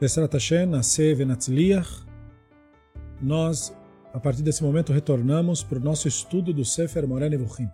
[0.00, 2.06] Besrat Hashem, Naseh Venatzliach,
[3.20, 3.76] nós,
[4.14, 7.68] a partir desse momento, retornamos para o nosso estudo do Sefer Moreh Nevuchim.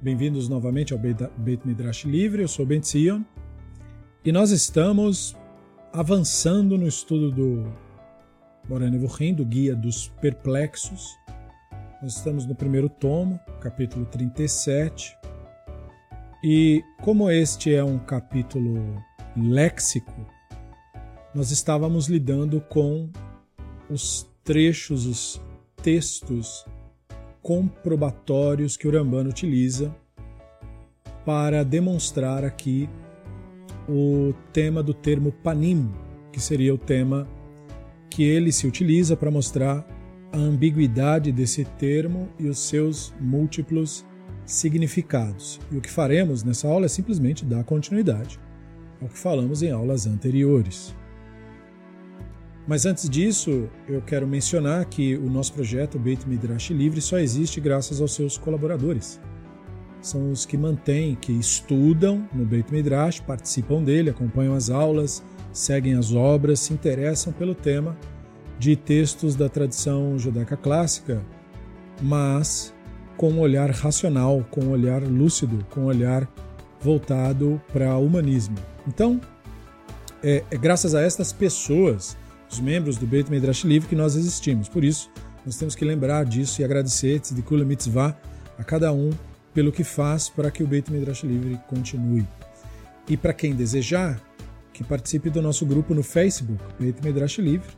[0.00, 3.22] Bem-vindos novamente ao Beit Midrash Livre, eu sou Ben Zion,
[4.24, 5.36] e nós estamos
[5.92, 7.72] avançando no estudo do
[8.68, 11.16] Moreh Nevuchim, do Guia dos Perplexos.
[12.00, 15.16] Nós estamos no primeiro tomo, capítulo 37,
[16.44, 19.02] e como este é um capítulo
[19.36, 20.37] léxico,
[21.34, 23.10] nós estávamos lidando com
[23.90, 25.40] os trechos, os
[25.82, 26.64] textos
[27.42, 29.94] comprobatórios que o Rambano utiliza
[31.24, 32.88] para demonstrar aqui
[33.88, 35.90] o tema do termo panim,
[36.32, 37.26] que seria o tema
[38.10, 39.86] que ele se utiliza para mostrar
[40.32, 44.04] a ambiguidade desse termo e os seus múltiplos
[44.44, 45.60] significados.
[45.70, 48.38] E o que faremos nessa aula é simplesmente dar continuidade
[49.00, 50.94] ao que falamos em aulas anteriores.
[52.68, 57.62] Mas antes disso, eu quero mencionar que o nosso projeto Beit Midrash Livre só existe
[57.62, 59.18] graças aos seus colaboradores.
[60.02, 65.94] São os que mantêm, que estudam no Beit Midrash, participam dele, acompanham as aulas, seguem
[65.94, 67.96] as obras, se interessam pelo tema
[68.58, 71.24] de textos da tradição judaica clássica,
[72.02, 72.74] mas
[73.16, 76.30] com um olhar racional, com um olhar lúcido, com um olhar
[76.82, 78.56] voltado para o humanismo.
[78.86, 79.18] Então,
[80.22, 82.14] é, é graças a estas pessoas
[82.50, 84.68] os membros do Beit Midrash Livre que nós existimos.
[84.68, 85.10] Por isso,
[85.44, 88.16] nós temos que lembrar disso e agradecer de Kula Mitzvah
[88.58, 89.10] a cada um
[89.54, 92.26] pelo que faz para que o Beit Midrash Livre continue.
[93.08, 94.20] E para quem desejar,
[94.72, 97.68] que participe do nosso grupo no Facebook, Beit Midrash Livre,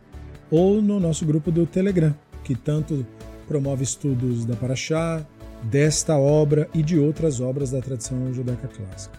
[0.51, 3.07] ou no nosso grupo do Telegram, que tanto
[3.47, 5.25] promove estudos da Paraxá,
[5.63, 9.19] desta obra e de outras obras da tradição judaica clássica.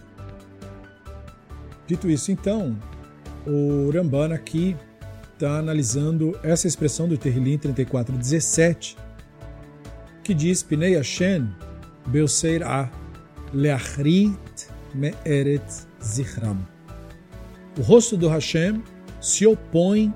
[1.86, 2.76] Dito isso, então,
[3.46, 4.76] o Rambana aqui
[5.42, 8.96] está analisando essa expressão do Terrilim 34:17,
[10.22, 11.48] que diz Pinei Hashem
[12.06, 12.88] Beoseir A
[13.52, 14.38] Leachrit
[14.94, 15.64] Me'eret
[16.00, 16.56] Zichram.
[17.76, 18.84] O rosto do Hashem
[19.20, 20.14] se opõe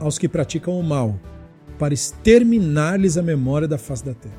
[0.00, 1.16] aos que praticam o mal,
[1.78, 4.34] para exterminar-lhes a memória da face da terra.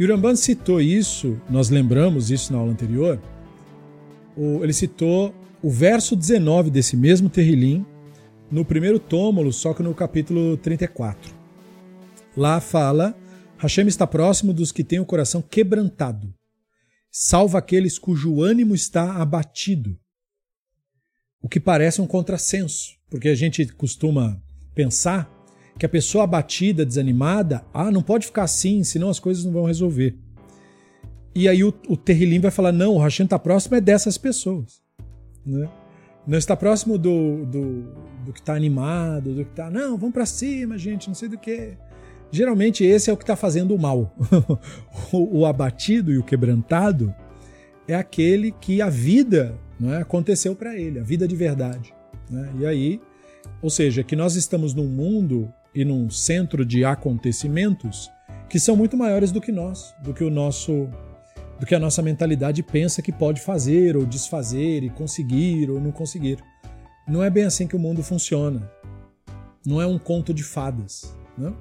[0.00, 3.20] E o Ramban citou isso, nós lembramos isso na aula anterior,
[4.36, 5.32] ele citou
[5.62, 7.86] o verso 19 desse mesmo Terrilim,
[8.50, 11.34] no primeiro túmulo, só que no capítulo 34.
[12.36, 13.16] Lá fala:
[13.58, 16.32] Hashem está próximo dos que têm o coração quebrantado,
[17.10, 19.98] salva aqueles cujo ânimo está abatido.
[21.40, 24.42] O que parece um contrassenso, porque a gente costuma
[24.74, 25.32] pensar
[25.78, 29.64] que a pessoa abatida, desanimada, ah, não pode ficar assim, senão as coisas não vão
[29.64, 30.18] resolver.
[31.34, 34.82] E aí o, o Terrilim vai falar: não, o Hashem está próximo é dessas pessoas.
[35.46, 35.70] Né?
[36.28, 37.82] Não está próximo do, do,
[38.26, 41.38] do que está animado, do que está, não, vamos para cima, gente, não sei do
[41.38, 41.72] que.
[42.30, 44.14] Geralmente esse é o que está fazendo o mal.
[45.10, 47.14] o, o, abatido e o quebrantado
[47.88, 51.94] é aquele que a vida não é, aconteceu para ele, a vida de verdade.
[52.30, 52.52] Né?
[52.58, 53.00] E aí,
[53.62, 58.10] ou seja, que nós estamos num mundo e num centro de acontecimentos
[58.50, 60.90] que são muito maiores do que nós, do que o nosso
[61.58, 65.90] do que a nossa mentalidade pensa que pode fazer ou desfazer e conseguir ou não
[65.90, 66.38] conseguir.
[67.06, 68.70] Não é bem assim que o mundo funciona.
[69.66, 71.52] Não é um conto de fadas, né?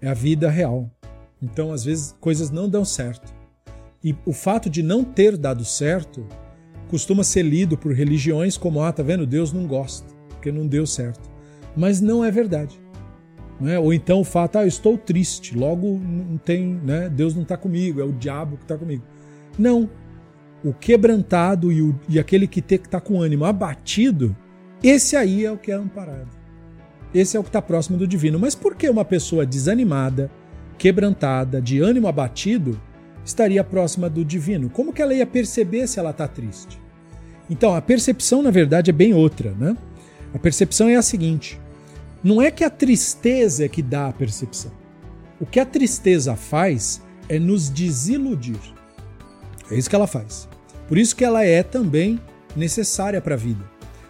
[0.00, 0.90] É a vida real.
[1.40, 3.32] Então, às vezes, coisas não dão certo.
[4.02, 6.26] E o fato de não ter dado certo
[6.88, 9.26] costuma ser lido por religiões como: ah, tá vendo?
[9.26, 11.30] Deus não gosta, porque não deu certo.
[11.76, 12.78] Mas não é verdade.
[13.60, 13.78] Né?
[13.78, 17.08] Ou então o fato, ah, eu estou triste, logo não tem, né?
[17.08, 19.02] Deus não está comigo, é o diabo que está comigo.
[19.58, 19.90] Não.
[20.62, 24.36] O quebrantado e, o, e aquele que está com ânimo abatido,
[24.82, 26.28] esse aí é o que é amparado.
[27.12, 28.38] Esse é o que está próximo do divino.
[28.38, 30.30] Mas por que uma pessoa desanimada,
[30.76, 32.80] quebrantada, de ânimo abatido,
[33.24, 34.68] estaria próxima do divino?
[34.68, 36.80] Como que ela ia perceber se ela está triste?
[37.50, 39.52] Então, a percepção, na verdade, é bem outra.
[39.52, 39.76] Né?
[40.34, 41.58] A percepção é a seguinte:
[42.22, 44.72] não é que a tristeza é que dá a percepção.
[45.40, 48.58] O que a tristeza faz é nos desiludir.
[49.70, 50.48] É isso que ela faz.
[50.86, 52.20] Por isso que ela é também
[52.56, 53.64] necessária para a vida.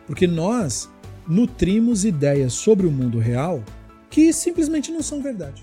[0.07, 0.89] Porque nós
[1.27, 3.63] nutrimos ideias sobre o mundo real
[4.09, 5.63] que simplesmente não são verdade.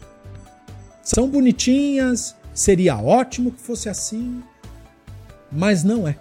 [1.01, 4.43] São bonitinhas, seria ótimo que fosse assim,
[5.51, 6.17] mas não é.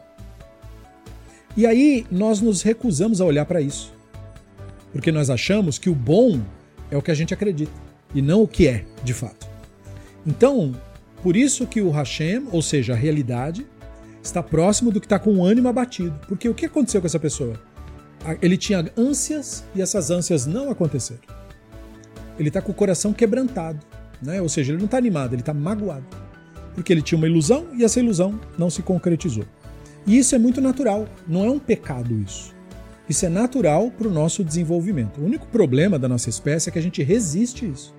[1.56, 3.92] E aí nós nos recusamos a olhar para isso.
[4.92, 6.40] Porque nós achamos que o bom
[6.90, 7.72] é o que a gente acredita
[8.14, 9.46] e não o que é, de fato.
[10.26, 10.74] Então,
[11.24, 13.66] por isso que o Hashem, ou seja, a realidade,
[14.22, 16.20] está próximo do que está com o ânimo abatido.
[16.28, 17.58] Porque o que aconteceu com essa pessoa?
[18.42, 21.22] ele tinha ânsias e essas ânsias não aconteceram.
[22.38, 23.80] Ele está com o coração quebrantado,
[24.20, 24.42] né?
[24.42, 26.04] ou seja, ele não está animado, ele está magoado.
[26.74, 29.44] Porque ele tinha uma ilusão e essa ilusão não se concretizou.
[30.06, 32.54] E isso é muito natural, não é um pecado isso.
[33.08, 35.22] Isso é natural para o nosso desenvolvimento.
[35.22, 37.94] O único problema da nossa espécie é que a gente resiste isso.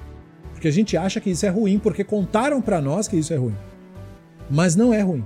[0.56, 3.36] Porque a gente acha que isso é ruim, porque contaram para nós que isso é
[3.36, 3.56] ruim.
[4.50, 5.24] Mas não é ruim.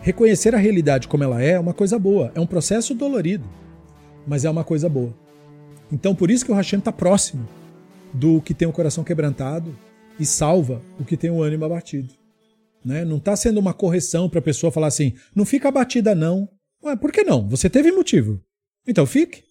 [0.00, 2.32] Reconhecer a realidade como ela é é uma coisa boa.
[2.34, 3.44] É um processo dolorido,
[4.26, 5.14] mas é uma coisa boa.
[5.92, 7.46] Então, por isso que o Hashem está próximo
[8.14, 9.76] do que tem o coração quebrantado
[10.18, 12.14] e salva o que tem o ânimo abatido.
[12.82, 13.04] Né?
[13.04, 16.48] Não está sendo uma correção para a pessoa falar assim: não fica abatida, não.
[16.82, 17.46] Ué, por que não?
[17.46, 18.40] Você teve motivo.
[18.86, 19.44] Então fique.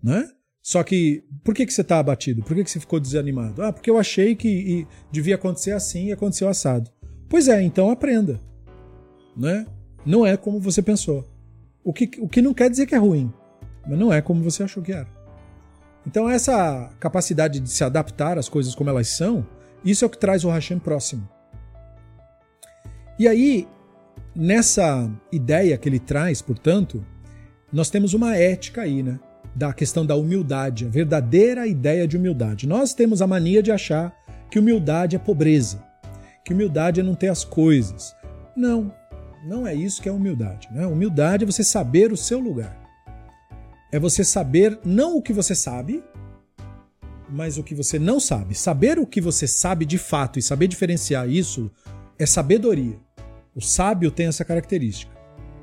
[0.00, 0.30] Né?
[0.66, 2.42] Só que, por que, que você está abatido?
[2.42, 3.62] Por que, que você ficou desanimado?
[3.62, 6.90] Ah, porque eu achei que devia acontecer assim e aconteceu assado.
[7.28, 8.40] Pois é, então aprenda.
[9.36, 9.64] Né?
[10.04, 11.24] Não é como você pensou.
[11.84, 13.32] O que, o que não quer dizer que é ruim,
[13.86, 15.06] mas não é como você achou que era.
[16.04, 19.46] Então, essa capacidade de se adaptar às coisas como elas são,
[19.84, 21.28] isso é o que traz o Hashem próximo.
[23.20, 23.68] E aí,
[24.34, 27.06] nessa ideia que ele traz, portanto,
[27.72, 29.20] nós temos uma ética aí, né?
[29.56, 32.68] Da questão da humildade, a verdadeira ideia de humildade.
[32.68, 34.14] Nós temos a mania de achar
[34.50, 35.82] que humildade é pobreza,
[36.44, 38.14] que humildade é não ter as coisas.
[38.54, 38.92] Não,
[39.46, 40.68] não é isso que é humildade.
[40.70, 40.86] Né?
[40.86, 42.76] Humildade é você saber o seu lugar.
[43.90, 46.04] É você saber não o que você sabe,
[47.30, 48.54] mas o que você não sabe.
[48.54, 51.70] Saber o que você sabe de fato e saber diferenciar isso
[52.18, 52.98] é sabedoria.
[53.54, 55.10] O sábio tem essa característica.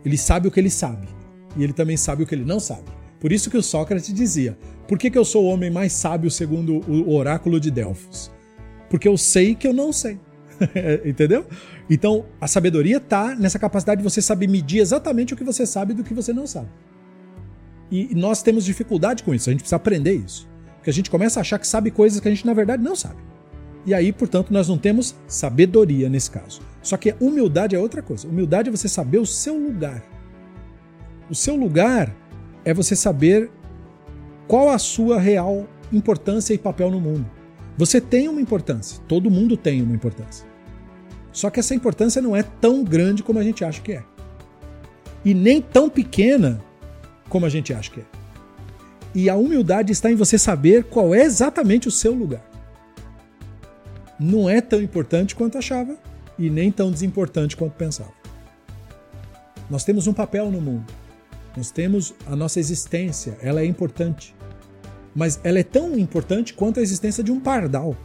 [0.04, 1.08] Ele sabe o que ele sabe
[1.56, 3.03] e ele também sabe o que ele não sabe.
[3.24, 6.30] Por isso que o Sócrates dizia: Por que, que eu sou o homem mais sábio
[6.30, 8.30] segundo o oráculo de Delfos?
[8.90, 10.20] Porque eu sei que eu não sei.
[11.06, 11.46] Entendeu?
[11.90, 15.94] Então, a sabedoria está nessa capacidade de você saber medir exatamente o que você sabe
[15.94, 16.68] do que você não sabe.
[17.90, 20.50] E nós temos dificuldade com isso, a gente precisa aprender isso.
[20.76, 22.94] Porque a gente começa a achar que sabe coisas que a gente na verdade não
[22.94, 23.22] sabe.
[23.86, 26.62] E aí, portanto, nós não temos sabedoria nesse caso.
[26.82, 28.28] Só que humildade é outra coisa.
[28.28, 30.04] Humildade é você saber o seu lugar.
[31.30, 32.14] O seu lugar
[32.66, 33.50] é você saber
[34.48, 37.26] qual a sua real importância e papel no mundo.
[37.78, 40.46] Você tem uma importância, todo mundo tem uma importância.
[41.32, 44.04] Só que essa importância não é tão grande como a gente acha que é.
[45.26, 46.62] E nem tão pequena
[47.28, 48.06] como a gente acha que é.
[49.16, 52.44] E a humildade está em você saber qual é exatamente o seu lugar.
[54.20, 55.98] Não é tão importante quanto achava
[56.38, 58.12] e nem tão desimportante quanto pensava.
[59.70, 60.86] Nós temos um papel no mundo.
[61.56, 64.36] Nós temos a nossa existência, ela é importante.
[65.16, 67.96] Mas ela é tão importante quanto a existência de um pardal.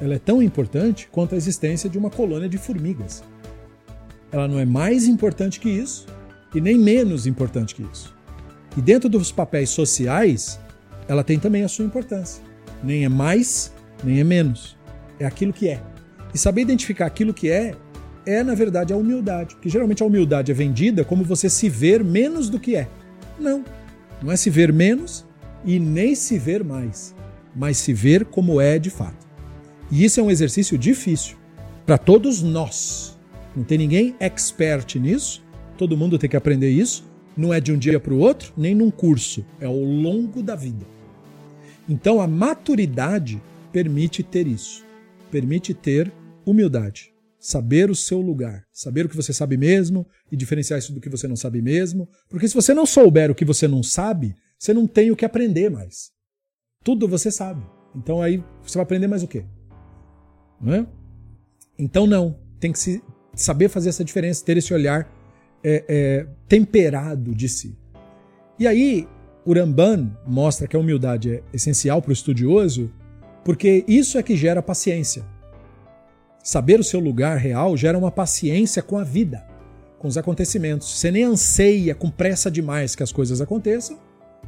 [0.00, 3.22] Ela é tão importante quanto a existência de uma colônia de formigas.
[4.30, 6.06] Ela não é mais importante que isso
[6.54, 8.14] e nem menos importante que isso.
[8.76, 10.58] E dentro dos papéis sociais,
[11.08, 12.42] ela tem também a sua importância.
[12.82, 13.72] Nem é mais,
[14.02, 14.76] nem é menos.
[15.18, 15.80] É aquilo que é.
[16.32, 17.74] E saber identificar aquilo que é
[18.24, 19.54] é, na verdade, a humildade.
[19.54, 22.88] Porque geralmente a humildade é vendida como você se ver menos do que é.
[23.38, 23.64] Não.
[24.22, 25.26] Não é se ver menos
[25.64, 27.14] e nem se ver mais,
[27.54, 29.26] mas se ver como é de fato.
[29.90, 31.36] E isso é um exercício difícil
[31.84, 33.18] para todos nós.
[33.54, 35.42] Não tem ninguém expert nisso,
[35.76, 37.10] todo mundo tem que aprender isso.
[37.36, 40.54] Não é de um dia para o outro, nem num curso, é ao longo da
[40.54, 40.86] vida.
[41.88, 44.84] Então a maturidade permite ter isso,
[45.30, 46.12] permite ter
[46.44, 47.11] humildade
[47.42, 51.08] saber o seu lugar, saber o que você sabe mesmo e diferenciar isso do que
[51.08, 52.08] você não sabe mesmo.
[52.28, 55.24] Porque se você não souber o que você não sabe, você não tem o que
[55.24, 56.12] aprender mais.
[56.84, 57.66] Tudo você sabe.
[57.96, 59.44] Então aí você vai aprender mais o quê?
[60.60, 60.86] Não é?
[61.76, 63.02] Então não, tem que se,
[63.34, 65.12] saber fazer essa diferença, ter esse olhar
[65.64, 67.76] é, é, temperado de si.
[68.56, 69.08] E aí,
[69.44, 72.92] o Ramban mostra que a humildade é essencial para o estudioso,
[73.44, 75.24] porque isso é que gera paciência.
[76.42, 79.46] Saber o seu lugar real gera uma paciência com a vida,
[79.98, 80.98] com os acontecimentos.
[80.98, 83.98] Você nem anseia com pressa demais que as coisas aconteçam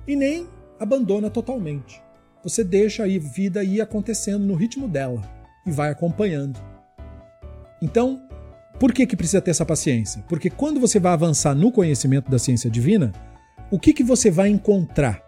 [0.07, 0.49] e nem
[0.79, 2.03] abandona totalmente.
[2.43, 5.23] Você deixa a vida ir acontecendo no ritmo dela
[5.65, 6.59] e vai acompanhando.
[7.81, 8.21] Então,
[8.79, 10.25] por que, que precisa ter essa paciência?
[10.29, 13.13] Porque quando você vai avançar no conhecimento da ciência divina,
[13.71, 15.23] o que, que você vai encontrar?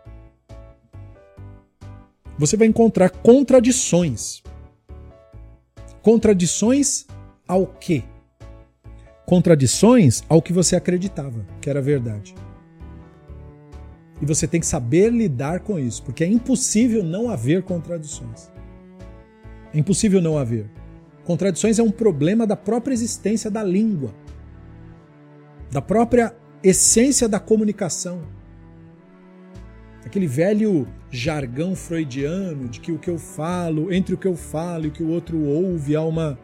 [2.39, 4.43] Você vai encontrar contradições.
[6.07, 7.05] Contradições
[7.49, 8.05] ao quê?
[9.27, 12.33] Contradições ao que você acreditava que era verdade.
[14.23, 18.53] E você tem que saber lidar com isso, porque é impossível não haver contradições.
[19.75, 20.71] É impossível não haver.
[21.25, 24.15] Contradições é um problema da própria existência da língua,
[25.73, 28.23] da própria essência da comunicação.
[30.07, 34.85] Aquele velho jargão freudiano de que o que eu falo, entre o que eu falo
[34.85, 36.39] e o que o outro ouve, há uma,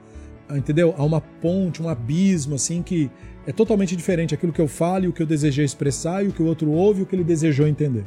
[0.50, 0.92] entendeu?
[0.98, 3.08] Há uma ponte, um abismo assim que
[3.46, 6.32] é totalmente diferente aquilo que eu falo e o que eu desejei expressar e o
[6.32, 8.04] que o outro ouve e o que ele desejou entender.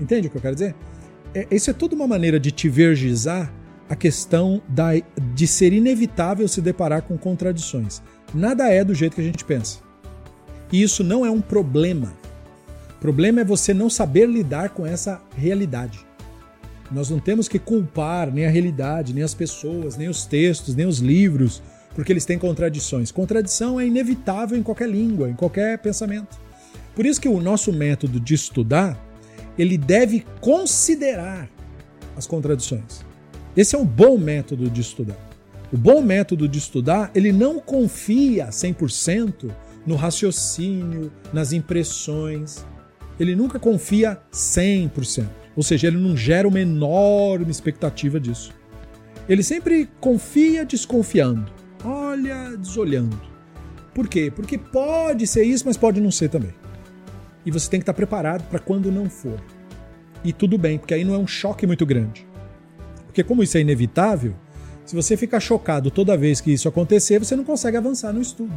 [0.00, 0.74] Entende o que eu quero dizer?
[1.32, 3.52] É, isso é toda uma maneira de te vergizar
[3.88, 4.90] a questão da,
[5.34, 8.02] de ser inevitável se deparar com contradições.
[8.34, 9.78] Nada é do jeito que a gente pensa.
[10.72, 12.12] E isso não é um problema.
[13.06, 16.04] Problema é você não saber lidar com essa realidade.
[16.90, 20.86] Nós não temos que culpar nem a realidade, nem as pessoas, nem os textos, nem
[20.86, 21.62] os livros,
[21.94, 23.12] porque eles têm contradições.
[23.12, 26.36] Contradição é inevitável em qualquer língua, em qualquer pensamento.
[26.96, 29.00] Por isso que o nosso método de estudar,
[29.56, 31.48] ele deve considerar
[32.16, 33.04] as contradições.
[33.56, 35.16] Esse é um bom método de estudar.
[35.72, 39.48] O bom método de estudar, ele não confia 100%
[39.86, 42.66] no raciocínio, nas impressões.
[43.18, 45.26] Ele nunca confia 100%.
[45.56, 48.52] Ou seja, ele não gera uma enorme expectativa disso.
[49.28, 51.50] Ele sempre confia desconfiando.
[51.84, 53.20] Olha, desolhando.
[53.94, 54.30] Por quê?
[54.34, 56.52] Porque pode ser isso, mas pode não ser também.
[57.44, 59.40] E você tem que estar preparado para quando não for.
[60.22, 62.26] E tudo bem, porque aí não é um choque muito grande.
[63.06, 64.34] Porque como isso é inevitável,
[64.84, 68.54] se você ficar chocado toda vez que isso acontecer, você não consegue avançar no estudo.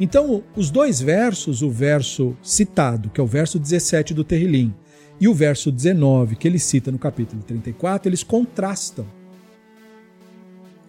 [0.00, 4.74] Então, os dois versos, o verso citado, que é o verso 17 do Terrilim,
[5.20, 9.06] e o verso 19, que ele cita no capítulo 34, eles contrastam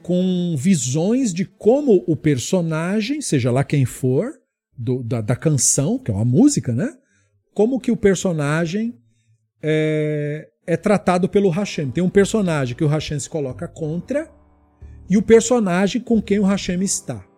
[0.01, 4.32] com visões de como o personagem, seja lá quem for,
[4.77, 6.89] do, da, da, canção, que é uma música, né?
[7.53, 8.98] Como que o personagem
[9.62, 11.91] é, é tratado pelo Hashem.
[11.91, 14.32] Tem um personagem que o Hashem se coloca contra
[15.10, 17.31] e o personagem com quem o Hashem está.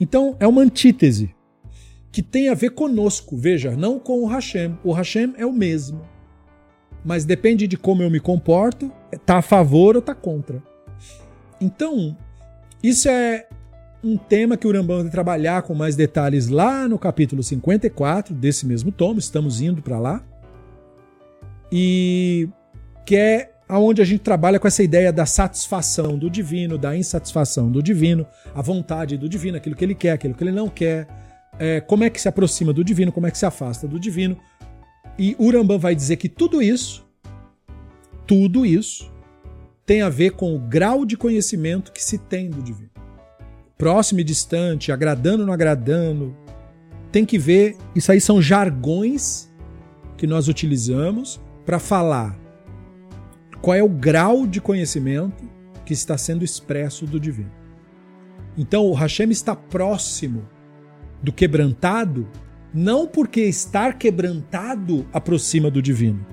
[0.00, 1.34] Então é uma antítese
[2.12, 4.78] que tem a ver conosco, veja, não com o Hashem.
[4.82, 6.00] O Hashem é o mesmo.
[7.04, 8.90] Mas depende de como eu me comporto,
[9.24, 10.62] tá a favor ou tá contra.
[11.60, 12.16] Então,
[12.82, 13.46] isso é
[14.02, 18.66] um tema que o Rambam vai trabalhar com mais detalhes lá no capítulo 54 desse
[18.66, 20.24] mesmo tomo, estamos indo para lá
[21.70, 22.48] e
[23.04, 27.70] que é aonde a gente trabalha com essa ideia da satisfação do divino, da insatisfação
[27.70, 31.08] do divino, a vontade do divino, aquilo que ele quer, aquilo que ele não quer,
[31.58, 34.36] é, como é que se aproxima do divino, como é que se afasta do divino.
[35.18, 37.04] E Urambam vai dizer que tudo isso,
[38.26, 39.10] tudo isso,
[39.84, 42.90] tem a ver com o grau de conhecimento que se tem do divino.
[43.78, 46.36] Próximo e distante, agradando ou não agradando,
[47.10, 49.50] tem que ver, isso aí são jargões
[50.16, 52.45] que nós utilizamos para falar
[53.66, 55.42] qual é o grau de conhecimento
[55.84, 57.50] que está sendo expresso do divino.
[58.56, 60.48] Então, o Hashem está próximo
[61.20, 62.28] do quebrantado,
[62.72, 66.24] não porque estar quebrantado aproxima do divino,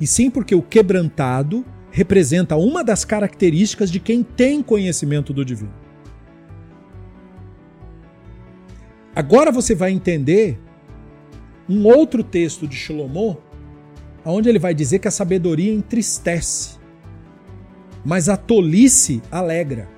[0.00, 5.72] e sim porque o quebrantado representa uma das características de quem tem conhecimento do divino.
[9.14, 10.58] Agora você vai entender
[11.68, 13.38] um outro texto de Shlomo
[14.24, 16.76] onde ele vai dizer que a sabedoria entristece,
[18.04, 19.88] mas a tolice alegra.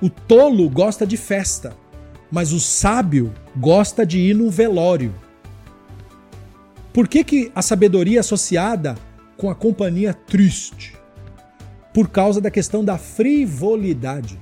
[0.00, 1.76] O tolo gosta de festa,
[2.30, 5.14] mas o sábio gosta de ir no velório.
[6.92, 8.96] Por que, que a sabedoria é associada
[9.36, 10.96] com a companhia triste?
[11.92, 14.38] Por causa da questão da frivolidade,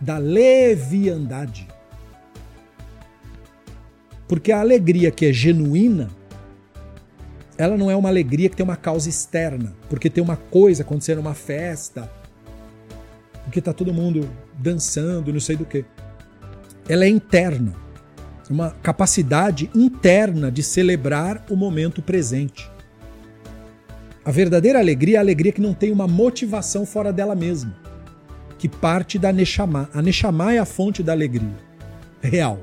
[0.00, 1.66] da leviandade.
[4.26, 6.08] Porque a alegria que é genuína,
[7.56, 11.20] ela não é uma alegria que tem uma causa externa, porque tem uma coisa acontecendo,
[11.20, 12.10] uma festa,
[13.44, 14.28] porque tá todo mundo
[14.58, 15.84] dançando, não sei do que.
[16.88, 17.74] Ela é interna,
[18.50, 22.70] uma capacidade interna de celebrar o momento presente.
[24.24, 27.76] A verdadeira alegria é a alegria que não tem uma motivação fora dela mesma,
[28.58, 29.90] que parte da Neshama.
[29.92, 31.52] A Neshama é a fonte da alegria
[32.22, 32.58] real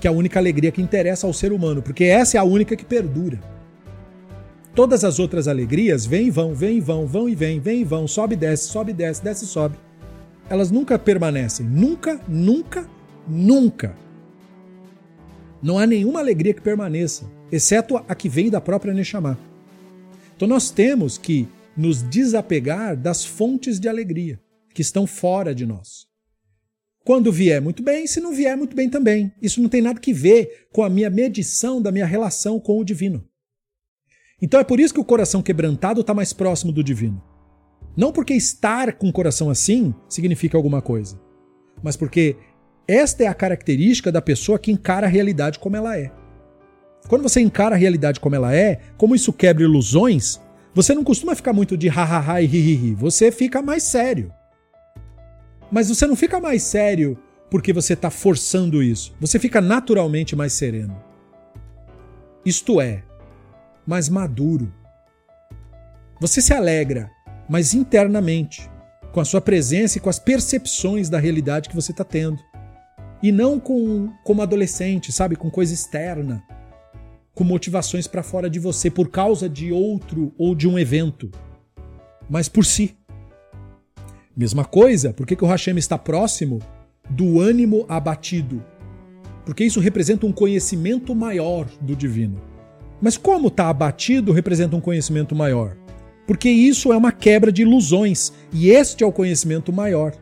[0.00, 2.76] que é a única alegria que interessa ao ser humano, porque essa é a única
[2.76, 3.40] que perdura.
[4.74, 7.84] Todas as outras alegrias vêm e vão, vêm e vão, vão e vêm, vêm e
[7.84, 9.76] vão, sobe e desce, sobe e desce, desce e sobe.
[10.48, 12.88] Elas nunca permanecem, nunca, nunca,
[13.26, 13.96] nunca.
[15.60, 19.36] Não há nenhuma alegria que permaneça, exceto a que vem da própria Neshama.
[20.36, 24.40] Então nós temos que nos desapegar das fontes de alegria
[24.72, 26.07] que estão fora de nós.
[27.08, 29.32] Quando vier, muito bem, se não vier, muito bem também.
[29.40, 32.84] Isso não tem nada que ver com a minha medição da minha relação com o
[32.84, 33.24] divino.
[34.42, 37.24] Então é por isso que o coração quebrantado está mais próximo do divino.
[37.96, 41.18] Não porque estar com o coração assim significa alguma coisa,
[41.82, 42.36] mas porque
[42.86, 46.12] esta é a característica da pessoa que encara a realidade como ela é.
[47.08, 50.38] Quando você encara a realidade como ela é, como isso quebra ilusões,
[50.74, 52.94] você não costuma ficar muito de ha-ha-ha e hi-hi-hi.
[52.96, 54.30] Você fica mais sério.
[55.70, 57.18] Mas você não fica mais sério
[57.50, 59.14] porque você está forçando isso.
[59.20, 61.02] Você fica naturalmente mais sereno.
[62.44, 63.02] Isto é,
[63.86, 64.72] mais maduro.
[66.20, 67.10] Você se alegra,
[67.48, 68.68] mas internamente,
[69.12, 72.38] com a sua presença e com as percepções da realidade que você está tendo.
[73.22, 76.42] E não com como adolescente, sabe, com coisa externa,
[77.34, 81.30] com motivações para fora de você por causa de outro ou de um evento,
[82.28, 82.96] mas por si.
[84.38, 86.60] Mesma coisa, por que, que o Hashem está próximo
[87.10, 88.64] do ânimo abatido?
[89.44, 92.40] Porque isso representa um conhecimento maior do divino.
[93.02, 95.76] Mas como está abatido representa um conhecimento maior?
[96.24, 100.14] Porque isso é uma quebra de ilusões, e este é o conhecimento maior.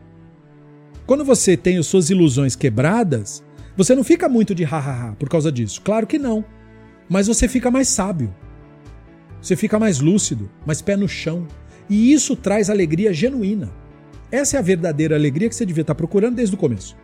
[1.05, 3.43] Quando você tem as suas ilusões quebradas,
[3.75, 5.79] você não fica muito de ha-ha-ha por causa disso.
[5.83, 6.43] Claro que não.
[7.07, 8.33] Mas você fica mais sábio.
[9.39, 11.45] Você fica mais lúcido, mais pé no chão.
[11.87, 13.85] E isso traz alegria genuína.
[14.31, 16.95] Essa é a verdadeira alegria que você devia estar procurando desde o começo.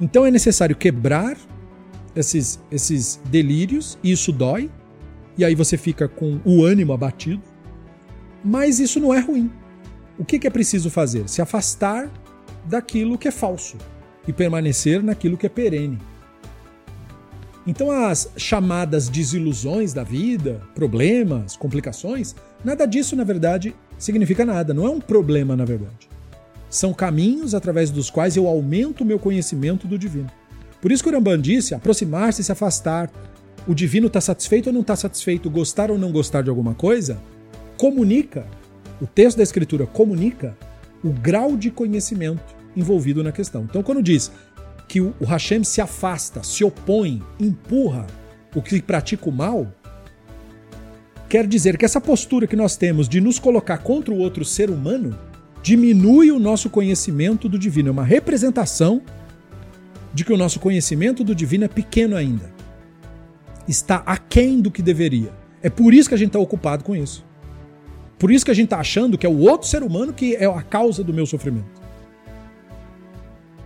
[0.00, 1.36] Então é necessário quebrar
[2.14, 4.70] esses, esses delírios, e isso dói,
[5.36, 7.42] e aí você fica com o ânimo abatido,
[8.44, 9.50] mas isso não é ruim.
[10.18, 11.28] O que, que é preciso fazer?
[11.28, 12.10] Se afastar
[12.64, 13.76] daquilo que é falso
[14.26, 15.98] e permanecer naquilo que é perene.
[17.66, 24.86] Então, as chamadas desilusões da vida, problemas, complicações, nada disso, na verdade, significa nada, não
[24.86, 26.08] é um problema, na verdade.
[26.70, 30.30] São caminhos através dos quais eu aumento o meu conhecimento do divino.
[30.80, 33.10] Por isso que o Ramban disse: aproximar-se e se afastar.
[33.66, 37.20] O divino está satisfeito ou não está satisfeito, gostar ou não gostar de alguma coisa,
[37.76, 38.46] comunica,
[39.00, 40.56] o texto da Escritura comunica
[41.04, 43.64] o grau de conhecimento envolvido na questão.
[43.64, 44.32] Então, quando diz
[44.88, 48.06] que o Hashem se afasta, se opõe, empurra
[48.54, 49.66] o que pratica o mal,
[51.28, 54.70] quer dizer que essa postura que nós temos de nos colocar contra o outro ser
[54.70, 55.18] humano
[55.62, 57.88] diminui o nosso conhecimento do divino.
[57.88, 59.02] É uma representação
[60.14, 62.50] de que o nosso conhecimento do divino é pequeno ainda.
[63.66, 65.32] Está aquém do que deveria.
[65.62, 67.24] É por isso que a gente está ocupado com isso.
[68.18, 70.46] Por isso que a gente está achando que é o outro ser humano que é
[70.46, 71.78] a causa do meu sofrimento.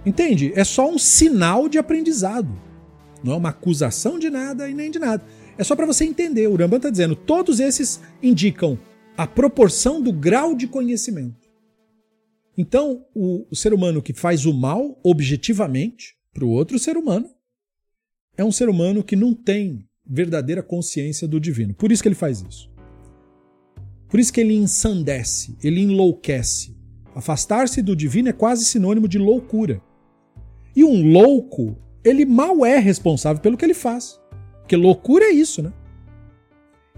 [0.04, 0.52] Entende?
[0.56, 2.48] É só um sinal de aprendizado.
[3.22, 5.22] Não é uma acusação de nada e nem de nada.
[5.62, 6.48] É só para você entender.
[6.48, 8.76] O Rambam está dizendo: todos esses indicam
[9.16, 11.48] a proporção do grau de conhecimento.
[12.58, 17.30] Então, o, o ser humano que faz o mal objetivamente para o outro ser humano
[18.36, 21.74] é um ser humano que não tem verdadeira consciência do divino.
[21.74, 22.68] Por isso que ele faz isso.
[24.08, 26.76] Por isso que ele ensandece, ele enlouquece.
[27.14, 29.80] Afastar-se do divino é quase sinônimo de loucura.
[30.74, 34.20] E um louco, ele mal é responsável pelo que ele faz.
[34.62, 35.72] Porque loucura é isso, né?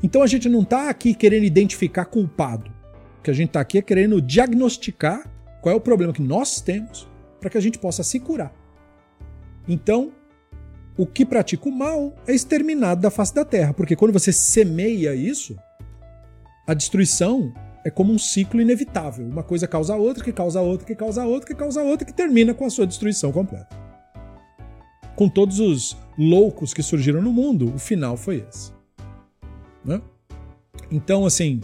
[0.02, 2.70] Então a gente não está aqui querendo identificar culpado.
[3.18, 5.30] O que a gente está aqui é querendo diagnosticar
[5.62, 7.08] qual é o problema que nós temos
[7.40, 8.54] para que a gente possa se curar.
[9.66, 10.12] Então,
[10.96, 15.14] o que pratica o mal é exterminado da face da terra, porque quando você semeia
[15.14, 15.56] isso,
[16.66, 17.52] a destruição
[17.84, 19.26] é como um ciclo inevitável.
[19.26, 22.54] Uma coisa causa outra, que causa outra, que causa outra, que causa outra, que termina
[22.54, 23.76] com a sua destruição completa.
[25.16, 28.72] Com todos os loucos que surgiram no mundo, o final foi esse.
[29.84, 30.00] Né?
[30.90, 31.60] Então, assim,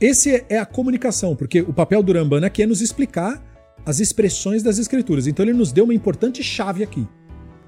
[0.00, 3.42] esse é a comunicação, porque o papel do Rambana aqui é nos explicar
[3.86, 5.26] as expressões das escrituras.
[5.26, 7.06] Então ele nos deu uma importante chave aqui.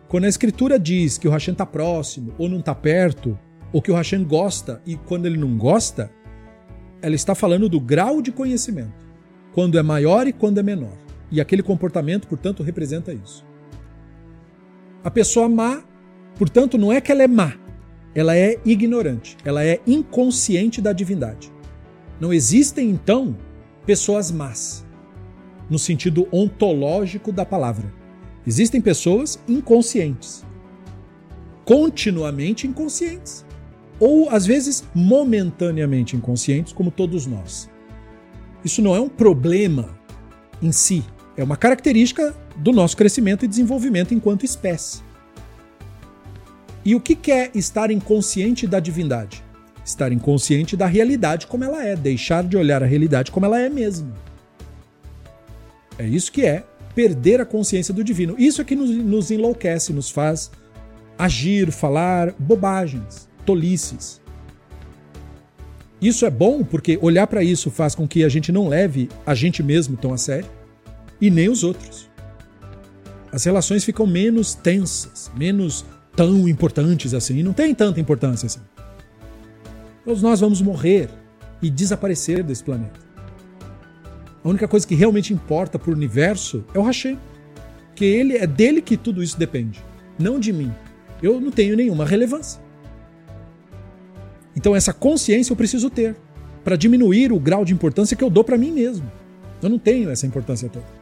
[0.09, 3.39] Quando a escritura diz que o Hashem está próximo ou não está perto,
[3.73, 6.11] ou que o Hashem gosta e quando ele não gosta,
[7.01, 9.07] ela está falando do grau de conhecimento,
[9.53, 10.97] quando é maior e quando é menor.
[11.31, 13.47] E aquele comportamento, portanto, representa isso.
[15.03, 15.83] A pessoa má,
[16.37, 17.55] portanto, não é que ela é má,
[18.15, 21.53] ela é ignorante, ela é inconsciente da divindade.
[22.21, 23.37] Não existem, então,
[23.87, 24.85] pessoas más,
[25.71, 27.93] no sentido ontológico da palavra.
[28.47, 30.45] Existem pessoas inconscientes,
[31.65, 33.47] continuamente inconscientes,
[34.01, 37.71] ou às vezes momentaneamente inconscientes, como todos nós.
[38.65, 39.97] Isso não é um problema
[40.61, 41.05] em si,
[41.39, 45.01] é uma característica do nosso crescimento e desenvolvimento enquanto espécie.
[46.85, 49.45] E o que é estar inconsciente da divindade?
[49.85, 53.69] Estar inconsciente da realidade como ela é, deixar de olhar a realidade como ela é
[53.69, 54.13] mesmo.
[55.97, 58.35] É isso que é perder a consciência do divino.
[58.37, 60.51] Isso é que nos, nos enlouquece, nos faz
[61.17, 64.21] agir, falar bobagens, tolices.
[66.03, 69.37] Isso é bom porque olhar para isso faz com que a gente não leve a
[69.37, 70.58] gente mesmo tão a sério
[71.21, 72.09] e nem os outros.
[73.33, 75.85] As relações ficam menos tensas, menos
[76.17, 77.43] tão importantes assim.
[77.43, 78.61] Não tem tanta importância assim.
[80.05, 81.11] Todos nós vamos morrer
[81.61, 82.99] e desaparecer desse planeta.
[84.43, 87.19] A única coisa que realmente importa para o universo é o Hashem.
[87.95, 89.85] Que ele é dele que tudo isso depende,
[90.19, 90.73] não de mim.
[91.23, 92.61] Eu não tenho nenhuma relevância.
[94.57, 96.17] Então essa consciência eu preciso ter
[96.65, 99.11] para diminuir o grau de importância que eu dou para mim mesmo.
[99.63, 100.98] Eu não tenho essa importância toda.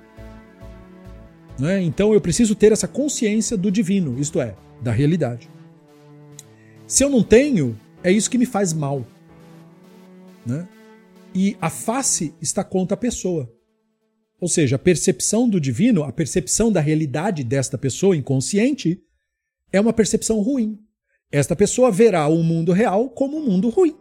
[1.59, 1.83] Né?
[1.83, 5.49] Então eu preciso ter essa consciência do divino, isto é, da realidade.
[6.87, 9.05] Se eu não tenho, é isso que me faz mal.
[10.45, 10.69] Né?
[11.35, 13.53] E a face está contra a pessoa.
[14.40, 19.01] Ou seja, a percepção do divino, a percepção da realidade desta pessoa inconsciente,
[19.73, 20.79] é uma percepção ruim.
[21.33, 23.97] Esta pessoa verá o mundo real como um mundo ruim.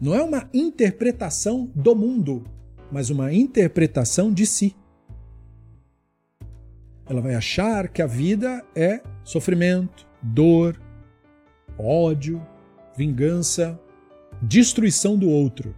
[0.00, 2.44] Não é uma interpretação do mundo,
[2.92, 4.76] mas uma interpretação de si.
[7.06, 10.78] Ela vai achar que a vida é sofrimento, dor,
[11.78, 12.46] ódio,
[12.94, 13.80] vingança,
[14.42, 15.74] destruição do outro.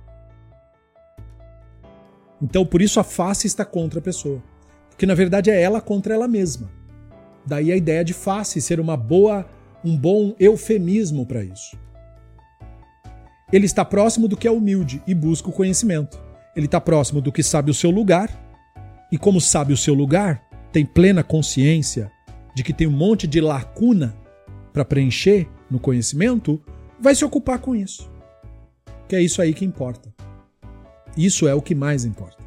[2.43, 4.43] Então, por isso a face está contra a pessoa.
[4.91, 6.71] Porque na verdade é ela contra ela mesma.
[7.47, 9.49] Daí a ideia de face ser uma boa,
[9.85, 11.77] um bom eufemismo para isso.
[13.53, 16.24] Ele está próximo do que é humilde e busca o conhecimento.
[16.57, 18.31] Ele está próximo do que sabe o seu lugar,
[19.11, 22.11] e como sabe o seu lugar, tem plena consciência
[22.55, 24.15] de que tem um monte de lacuna
[24.73, 26.61] para preencher no conhecimento,
[27.01, 28.11] vai se ocupar com isso.
[29.09, 30.13] Que é isso aí que importa.
[31.17, 32.43] Isso é o que mais importa.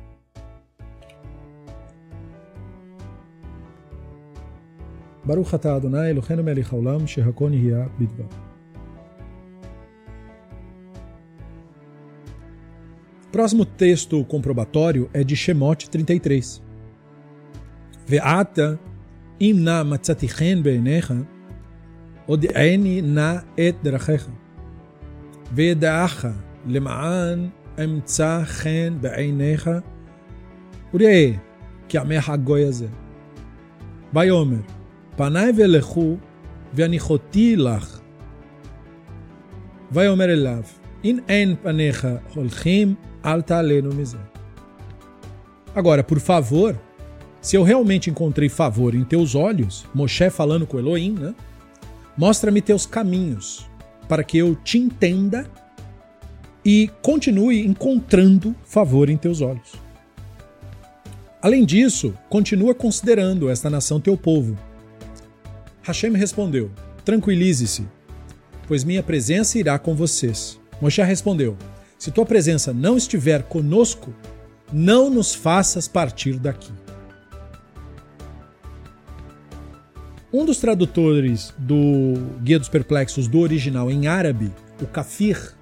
[5.24, 8.47] Baruch atah Adonai Eloheinu melech haolam shehakol nihya bidvar.
[13.31, 16.62] Próximo texto comprobatório é de Shemot 33.
[18.07, 18.79] Ve'ata
[19.40, 21.27] im na matzati chen be'enecha
[22.29, 24.33] od'eni na et drachecha
[25.57, 26.33] ve'da'acha
[26.66, 27.49] למען
[27.85, 29.71] אמצא חן בעיניך
[30.95, 31.33] וראה
[31.88, 32.87] כי עמך הגוי הזה.
[34.14, 34.61] ויאמר
[35.16, 36.16] פניי ולכו
[36.75, 38.01] והניחותי לך.
[39.92, 40.62] ויאמר אליו
[41.05, 42.95] אם אין פניך הולכים
[43.28, 44.22] ah, tá altalenu miser.
[45.76, 46.80] Agora, por favor,
[47.42, 51.36] se eu realmente encontrei favor em teus olhos, Moshe falando com Elohim, né?
[52.18, 53.70] Mostra-me teus caminhos,
[54.08, 55.46] para que eu te entenda
[56.63, 59.74] e continue encontrando favor em teus olhos.
[61.42, 64.58] Além disso, continua considerando esta nação teu povo.
[65.82, 66.72] Hashem respondeu:
[67.04, 67.86] Tranquilize-se,
[68.66, 70.58] pois minha presença irá com vocês.
[70.82, 71.58] Moshe respondeu:
[71.98, 74.14] se tua presença não estiver conosco,
[74.72, 76.72] não nos faças partir daqui.
[80.32, 85.56] Um dos tradutores do Guia dos Perplexos do original em árabe, o Kafir,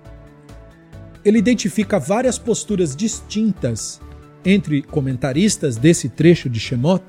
[1.23, 4.01] ele identifica várias posturas distintas
[4.43, 7.03] entre comentaristas desse trecho de Shemot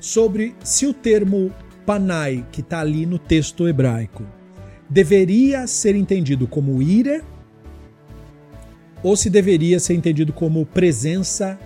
[0.00, 1.52] sobre se o termo
[1.84, 4.24] panai, que está ali no texto hebraico,
[4.88, 7.22] deveria ser entendido como ira
[9.06, 11.56] ou se deveria ser entendido como presença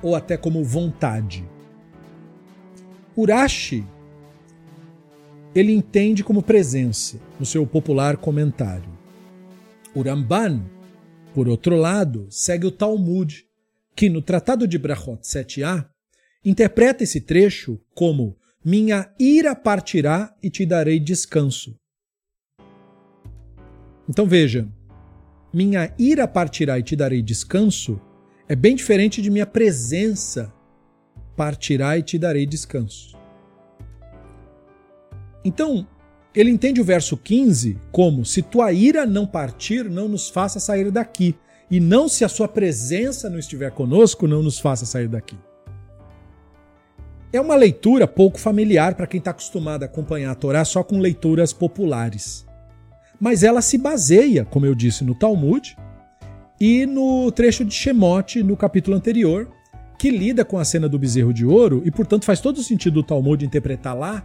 [0.00, 1.44] ou até como vontade.
[3.16, 3.84] Urashi
[5.52, 8.90] ele entende como presença no seu popular comentário.
[9.94, 10.62] O Ramban
[11.36, 13.44] por outro lado, segue o Talmud,
[13.94, 15.86] que no Tratado de Brachot 7a
[16.42, 21.76] interpreta esse trecho como minha ira partirá e te darei descanso.
[24.08, 24.66] Então veja,
[25.56, 27.98] minha ira partirá e te darei descanso
[28.46, 30.52] é bem diferente de minha presença
[31.34, 33.16] partirá e te darei descanso.
[35.42, 35.88] Então,
[36.34, 40.90] ele entende o verso 15 como: se tua ira não partir, não nos faça sair
[40.90, 41.34] daqui.
[41.70, 45.38] E não se a sua presença não estiver conosco, não nos faça sair daqui.
[47.32, 51.00] É uma leitura pouco familiar para quem está acostumado a acompanhar a Torá só com
[51.00, 52.45] leituras populares.
[53.20, 55.76] Mas ela se baseia, como eu disse, no Talmud
[56.60, 59.50] e no trecho de Shemot, no capítulo anterior,
[59.98, 62.94] que lida com a cena do bezerro de ouro e, portanto, faz todo o sentido
[62.94, 64.24] do Talmud interpretar lá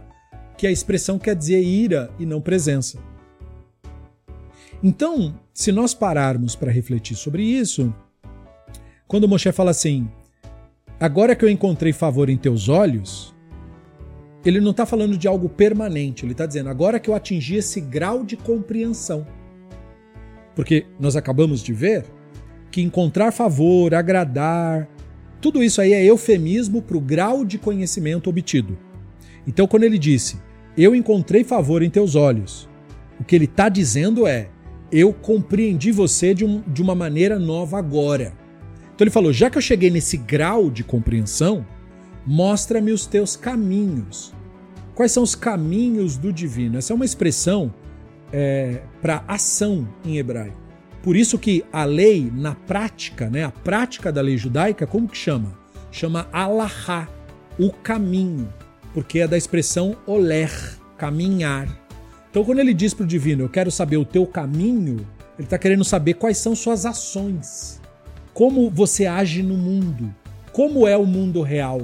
[0.56, 2.98] que a expressão quer dizer ira e não presença.
[4.82, 7.94] Então, se nós pararmos para refletir sobre isso,
[9.06, 10.08] quando Moshe fala assim,
[10.98, 13.34] agora que eu encontrei favor em teus olhos,
[14.44, 17.80] ele não está falando de algo permanente, ele está dizendo, agora que eu atingi esse
[17.80, 19.26] grau de compreensão.
[20.54, 22.04] Porque nós acabamos de ver
[22.70, 24.88] que encontrar favor, agradar,
[25.40, 28.78] tudo isso aí é eufemismo para o grau de conhecimento obtido.
[29.46, 30.36] Então, quando ele disse,
[30.76, 32.68] eu encontrei favor em teus olhos,
[33.20, 34.48] o que ele está dizendo é,
[34.90, 38.34] eu compreendi você de, um, de uma maneira nova agora.
[38.94, 41.66] Então ele falou, já que eu cheguei nesse grau de compreensão,
[42.26, 44.32] mostra-me os teus caminhos.
[44.94, 46.78] Quais são os caminhos do divino?
[46.78, 47.72] Essa é uma expressão
[48.32, 50.56] é, para ação em hebraico.
[51.02, 55.16] Por isso que a lei, na prática, né, a prática da lei judaica, como que
[55.16, 55.52] chama?
[55.90, 57.08] Chama alahá,
[57.58, 58.52] o caminho,
[58.94, 60.50] porque é da expressão oler,
[60.96, 61.68] caminhar.
[62.30, 65.06] Então, quando ele diz para o divino, eu quero saber o teu caminho,
[65.36, 67.80] ele está querendo saber quais são suas ações,
[68.32, 70.14] como você age no mundo,
[70.52, 71.80] como é o mundo real.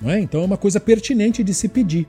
[0.00, 0.20] Não é?
[0.20, 2.06] Então é uma coisa pertinente de se pedir.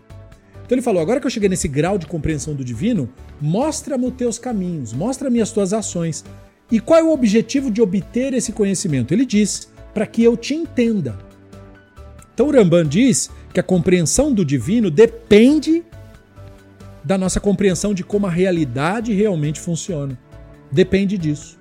[0.64, 3.10] Então ele falou: agora que eu cheguei nesse grau de compreensão do divino,
[3.42, 6.24] mostra-me os teus caminhos, mostra-me as tuas ações.
[6.72, 9.14] E qual é o objetivo de obter esse conhecimento?
[9.14, 11.18] Ele diz: para que eu te entenda.
[12.34, 15.84] Então Ramban diz que a compreensão do divino depende
[17.04, 20.18] da nossa compreensão de como a realidade realmente funciona.
[20.72, 21.60] Depende disso.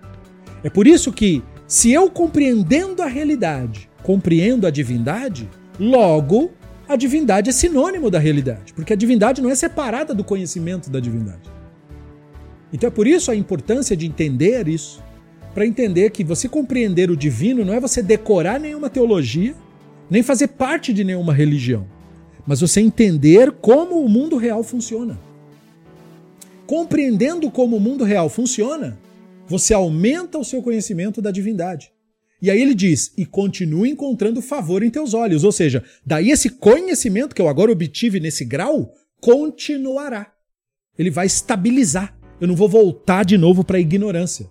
[0.62, 6.50] É por isso que, se eu compreendendo a realidade, compreendo a divindade, logo
[6.88, 10.98] a divindade é sinônimo da realidade, porque a divindade não é separada do conhecimento da
[10.98, 11.50] divindade.
[12.72, 15.02] Então é por isso a importância de entender isso,
[15.54, 19.54] para entender que você compreender o divino não é você decorar nenhuma teologia,
[20.08, 21.86] nem fazer parte de nenhuma religião,
[22.46, 25.18] mas você entender como o mundo real funciona.
[26.66, 28.98] Compreendendo como o mundo real funciona,
[29.46, 31.90] você aumenta o seu conhecimento da divindade.
[32.40, 35.44] E aí ele diz: e continue encontrando favor em teus olhos.
[35.44, 40.32] Ou seja, daí esse conhecimento que eu agora obtive nesse grau continuará.
[40.96, 42.16] Ele vai estabilizar.
[42.40, 44.48] Eu não vou voltar de novo para a ignorância.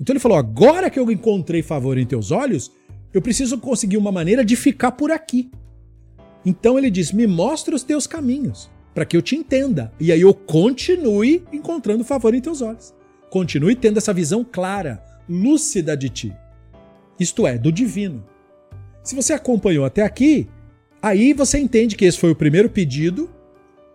[0.00, 2.70] Então ele falou: agora que eu encontrei favor em teus olhos,
[3.12, 5.50] eu preciso conseguir uma maneira de ficar por aqui.
[6.46, 9.92] Então ele diz: me mostra os teus caminhos, para que eu te entenda.
[9.98, 12.94] E aí eu continue encontrando favor em teus olhos.
[13.30, 16.32] Continue tendo essa visão clara, lúcida de ti
[17.18, 18.24] isto é, do divino.
[19.02, 20.48] Se você acompanhou até aqui,
[21.00, 23.30] aí você entende que esse foi o primeiro pedido,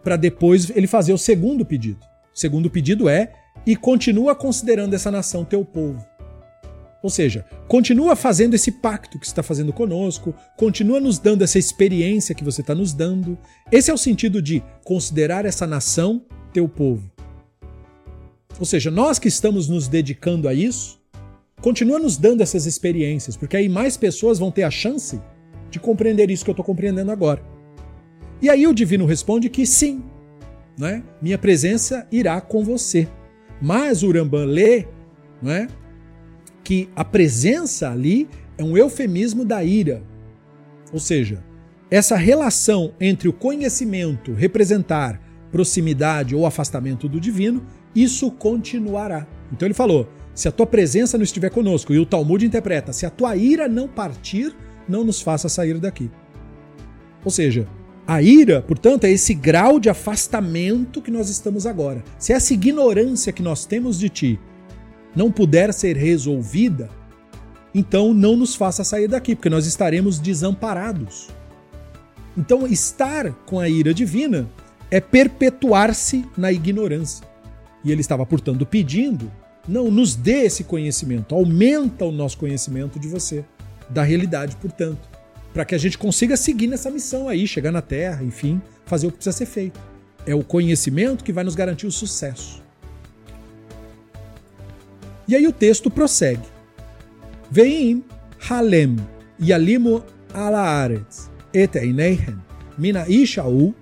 [0.03, 1.99] para depois ele fazer o segundo pedido.
[2.33, 3.31] O segundo pedido é:
[3.65, 6.05] e continua considerando essa nação teu povo.
[7.01, 11.59] Ou seja, continua fazendo esse pacto que você está fazendo conosco, continua nos dando essa
[11.59, 13.37] experiência que você está nos dando.
[13.69, 17.11] Esse é o sentido de considerar essa nação teu povo.
[18.57, 21.02] Ou seja, nós que estamos nos dedicando a isso,
[21.63, 25.21] Continua nos dando essas experiências, porque aí mais pessoas vão ter a chance
[25.71, 27.41] de compreender isso que eu estou compreendendo agora.
[28.41, 30.03] E aí o divino responde que sim,
[30.77, 31.01] né?
[31.21, 33.07] minha presença irá com você.
[33.61, 34.85] Mas o Rambam lê
[35.41, 35.69] né,
[36.65, 40.03] que a presença ali é um eufemismo da ira.
[40.91, 41.41] Ou seja,
[41.89, 49.25] essa relação entre o conhecimento representar proximidade ou afastamento do divino, isso continuará.
[49.49, 53.05] Então ele falou: se a tua presença não estiver conosco, e o Talmud interpreta: se
[53.05, 54.55] a tua ira não partir,
[54.87, 56.09] não nos faça sair daqui.
[57.23, 57.67] Ou seja,
[58.05, 62.03] a ira, portanto, é esse grau de afastamento que nós estamos agora.
[62.19, 64.39] Se essa ignorância que nós temos de ti
[65.15, 66.89] não puder ser resolvida,
[67.73, 71.29] então não nos faça sair daqui, porque nós estaremos desamparados.
[72.35, 74.49] Então, estar com a ira divina
[74.89, 77.25] é perpetuar-se na ignorância.
[77.83, 79.31] E ele estava, portanto, pedindo
[79.67, 83.45] não, nos dê esse conhecimento, aumenta o nosso conhecimento de você,
[83.89, 85.09] da realidade, portanto,
[85.53, 89.11] para que a gente consiga seguir nessa missão aí, chegar na Terra, enfim, fazer o
[89.11, 89.79] que precisa ser feito.
[90.25, 92.61] É o conhecimento que vai nos garantir o sucesso.
[95.27, 96.43] E aí o texto prossegue.
[97.49, 98.03] Veim
[98.49, 98.97] halem
[99.39, 102.35] yalimu ala aretz et eineihem
[102.77, 103.73] mina ishau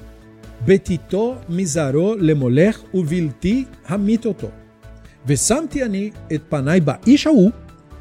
[0.66, 4.61] betito mizaro lemolech uvilti hamitoto.
[5.27, 7.51] ושמתי אני את פניי באיש ההוא,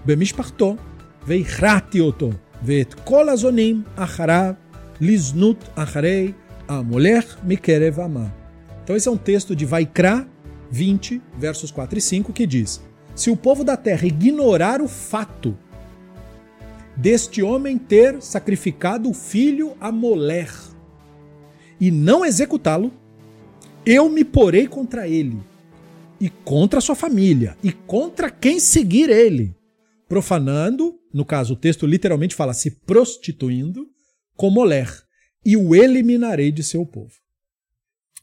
[0.06, 0.76] במשפחתו,
[1.28, 2.30] והכרעתי אותו,
[2.63, 4.54] ואת כל הזונים אחריו,
[5.02, 6.32] לזנות אחרי
[6.68, 8.28] המולך מקרב עמה.
[8.84, 10.28] Então esse é um texto de Vaikra
[10.70, 12.82] 20, versos 4 e 5, que diz:
[13.15, 15.58] Se o povo da terra ignorar o fato
[16.96, 20.54] deste homem ter sacrificado o filho a Moler
[21.82, 22.91] e não executá-lo,
[23.86, 25.38] eu me porei contra ele
[26.21, 29.55] e contra sua família e contra quem seguir ele,
[30.09, 33.89] profanando, no caso o texto literalmente fala se prostituindo,
[34.37, 34.91] com Moler,
[35.45, 37.15] e o eliminarei de seu povo.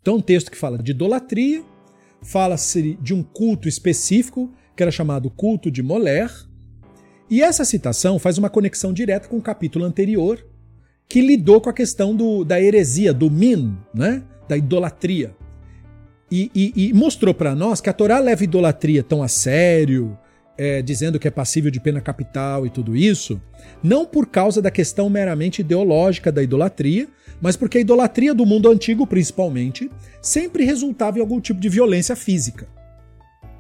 [0.02, 1.64] Então, um texto que fala de idolatria,
[2.22, 6.32] fala-se de um culto específico, que era chamado culto de Moler,
[7.30, 10.46] e essa citação faz uma conexão direta com o capítulo anterior,
[11.10, 14.24] que lidou com a questão do, da heresia, do min, né?
[14.48, 15.36] da idolatria.
[16.30, 20.18] E, e, e mostrou para nós que a Torá leva idolatria tão a sério,
[20.58, 23.42] é, dizendo que é passível de pena capital e tudo isso,
[23.82, 27.08] não por causa da questão meramente ideológica da idolatria,
[27.40, 29.90] mas porque a idolatria do mundo antigo, principalmente,
[30.22, 32.68] sempre resultava em algum tipo de violência física.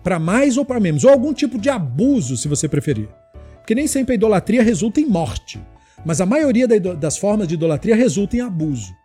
[0.03, 3.07] Para mais ou para menos, ou algum tipo de abuso, se você preferir.
[3.57, 5.59] Porque nem sempre a idolatria resulta em morte,
[6.05, 8.96] mas a maioria das formas de idolatria resulta em abuso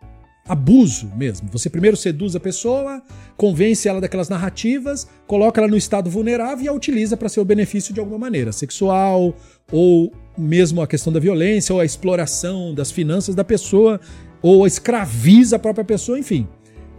[0.47, 1.49] abuso mesmo.
[1.51, 3.01] Você primeiro seduz a pessoa,
[3.37, 7.93] convence ela daquelas narrativas, coloca ela no estado vulnerável e a utiliza para seu benefício
[7.93, 9.33] de alguma maneira, sexual
[9.71, 13.99] ou mesmo a questão da violência ou a exploração das finanças da pessoa
[14.41, 16.47] ou escraviza a própria pessoa, enfim.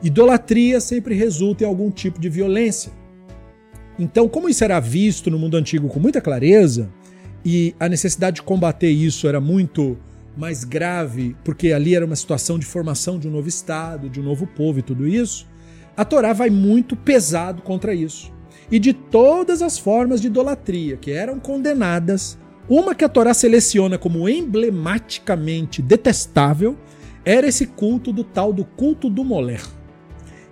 [0.03, 2.93] Idolatria sempre resulta em algum tipo de violência.
[3.99, 6.91] Então, como isso era visto no mundo antigo com muita clareza
[7.45, 9.99] e a necessidade de combater isso era muito
[10.37, 14.25] mais grave, porque ali era uma situação de formação de um novo Estado, de um
[14.25, 15.47] novo povo e tudo isso,
[15.97, 18.33] a Torá vai muito pesado contra isso.
[18.71, 23.99] E de todas as formas de idolatria que eram condenadas, uma que a Torá seleciona
[23.99, 26.77] como emblematicamente detestável
[27.25, 29.63] era esse culto do tal do culto do Moler,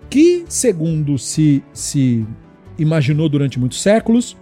[0.08, 2.26] que, segundo se, se
[2.78, 4.36] imaginou durante muitos séculos,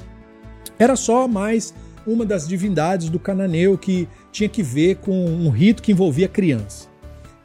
[0.78, 1.74] era só mais
[2.06, 6.88] uma das divindades do cananeu que tinha que ver com um rito que envolvia criança.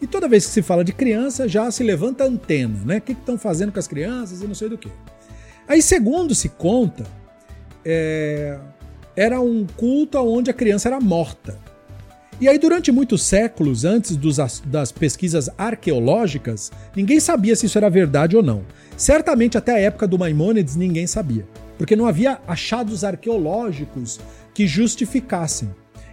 [0.01, 2.97] E toda vez que se fala de criança, já se levanta a antena, né?
[2.97, 4.89] O que estão fazendo com as crianças e não sei do que.
[5.67, 7.03] Aí, segundo se conta,
[7.83, 8.59] é...
[9.15, 11.57] era um culto onde a criança era morta.
[12.39, 17.89] E aí, durante muitos séculos, antes dos, das pesquisas arqueológicas, ninguém sabia se isso era
[17.89, 18.63] verdade ou não.
[18.97, 24.19] Certamente, até a época do Maimônides, ninguém sabia, porque não havia achados arqueológicos
[24.53, 25.69] que justificassem.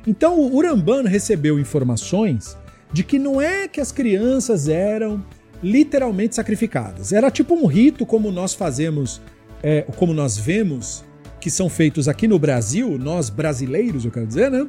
[0.06, 2.56] Então o Urambano recebeu informações
[2.92, 5.24] de que não é que as crianças eram
[5.62, 7.12] literalmente sacrificadas.
[7.12, 9.20] Era tipo um rito como nós fazemos,
[9.62, 11.04] é, como nós vemos
[11.40, 14.66] que são feitos aqui no Brasil, nós brasileiros, eu quero dizer, né?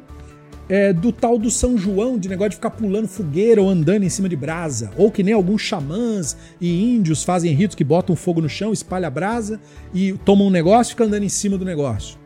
[0.66, 4.08] É, do tal do São João, de negócio de ficar pulando fogueira ou andando em
[4.08, 4.90] cima de brasa.
[4.96, 9.08] Ou que nem alguns xamãs e índios fazem ritos que botam fogo no chão, espalha
[9.08, 9.60] a brasa
[9.92, 12.18] e tomam um negócio e ficam andando em cima do negócio.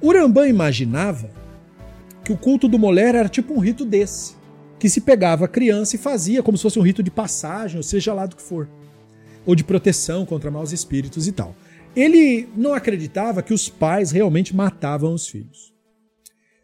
[0.00, 1.30] Urambã imaginava
[2.24, 4.34] que o culto do Moler era tipo um rito desse,
[4.78, 7.82] que se pegava a criança e fazia como se fosse um rito de passagem, ou
[7.82, 8.68] seja lá do que for,
[9.44, 11.54] ou de proteção contra maus espíritos e tal.
[11.94, 15.72] Ele não acreditava que os pais realmente matavam os filhos.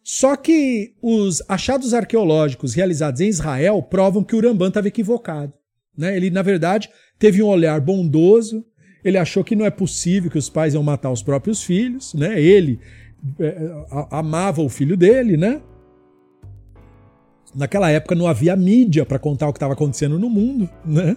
[0.02, 5.52] Só que os achados arqueológicos realizados em Israel provam que Urambã estava equivocado.
[5.96, 6.16] Né?
[6.16, 8.64] Ele, na verdade, teve um olhar bondoso,
[9.04, 12.40] ele achou que não é possível que os pais iam matar os próprios filhos, né?
[12.40, 12.78] Ele
[14.10, 15.60] amava o filho dele, né?
[17.54, 21.16] Naquela época não havia mídia para contar o que estava acontecendo no mundo, né?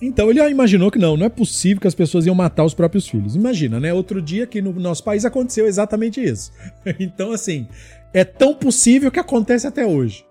[0.00, 3.08] Então ele imaginou que não, não é possível que as pessoas iam matar os próprios
[3.08, 3.34] filhos.
[3.34, 3.92] Imagina, né?
[3.92, 6.52] Outro dia que no nosso país aconteceu exatamente isso.
[7.00, 7.66] Então, assim,
[8.14, 10.24] é tão possível que acontece até hoje.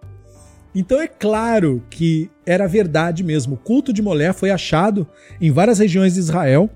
[0.73, 3.55] Então é claro que era verdade mesmo.
[3.55, 5.07] O culto de Molé foi achado
[5.41, 6.69] em várias regiões de Israel,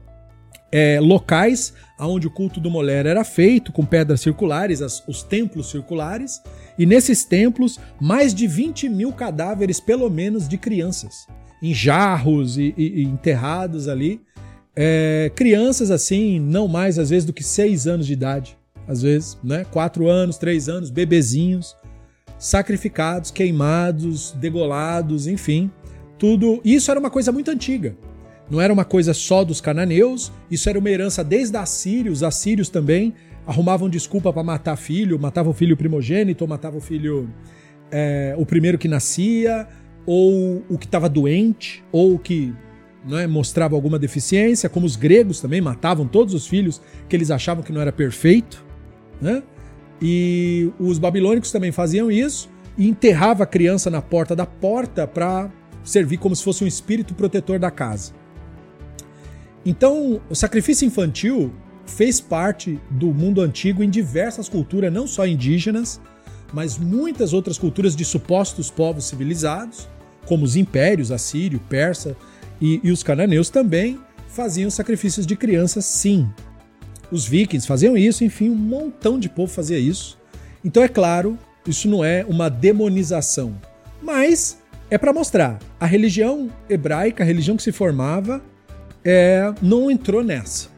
[0.72, 1.74] é, locais
[2.08, 6.42] onde o culto do Moler era feito, com pedras circulares, as, os templos circulares,
[6.78, 11.28] e nesses templos, mais de 20 mil cadáveres, pelo menos, de crianças,
[11.62, 14.22] em jarros e, e, e enterrados ali.
[14.76, 19.38] É, crianças assim, não mais às vezes do que 6 anos de idade, às vezes,
[19.44, 19.66] né?
[19.66, 21.76] 4 anos, 3 anos, bebezinhos,
[22.40, 25.70] sacrificados, queimados, degolados, enfim.
[26.18, 26.62] Tudo.
[26.64, 27.96] Isso era uma coisa muito antiga.
[28.52, 32.18] Não era uma coisa só dos cananeus, isso era uma herança desde assírios.
[32.18, 33.14] Os assírios também
[33.48, 37.30] arrumavam desculpa para matar filho, matavam o filho primogênito, matavam o filho,
[37.90, 39.66] é, o primeiro que nascia,
[40.06, 42.54] ou o que estava doente, ou o que
[43.14, 47.64] é, mostrava alguma deficiência, como os gregos também matavam todos os filhos que eles achavam
[47.64, 48.66] que não era perfeito.
[49.22, 49.42] Né?
[50.02, 55.50] E os babilônicos também faziam isso e enterrava a criança na porta da porta para
[55.86, 58.20] servir como se fosse um espírito protetor da casa.
[59.66, 61.54] Então, o sacrifício infantil
[61.86, 66.00] fez parte do mundo antigo em diversas culturas, não só indígenas,
[66.54, 69.88] mas muitas outras culturas de supostos povos civilizados,
[70.26, 72.16] como os impérios assírio, persa
[72.60, 76.30] e, e os cananeus também faziam sacrifícios de crianças, sim.
[77.12, 80.18] Os vikings faziam isso, enfim, um montão de povo fazia isso.
[80.64, 81.38] Então, é claro,
[81.68, 83.60] isso não é uma demonização,
[84.02, 84.60] mas
[84.90, 88.42] é para mostrar a religião hebraica, a religião que se formava,
[89.04, 90.70] é, não entrou nessa.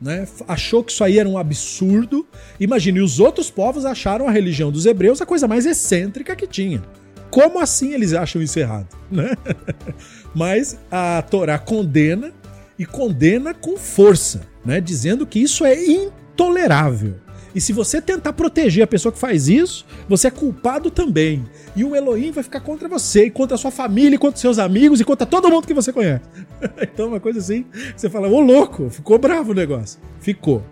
[0.00, 0.26] Né?
[0.46, 2.26] Achou que isso aí era um absurdo.
[2.60, 6.82] Imagine, os outros povos acharam a religião dos hebreus a coisa mais excêntrica que tinha.
[7.30, 8.88] como assim eles acham isso errado?
[9.10, 9.36] Né?
[10.34, 12.32] Mas a Torá condena
[12.78, 14.80] e condena com força, né?
[14.80, 17.16] dizendo que isso é intolerável.
[17.54, 21.44] E se você tentar proteger a pessoa que faz isso, você é culpado também.
[21.74, 24.58] E o Elohim vai ficar contra você, e contra a sua família, e contra seus
[24.58, 26.24] amigos, e contra todo mundo que você conhece.
[26.82, 27.64] então, uma coisa assim,
[27.96, 29.98] você fala, ô louco, ficou bravo o negócio.
[30.20, 30.62] Ficou.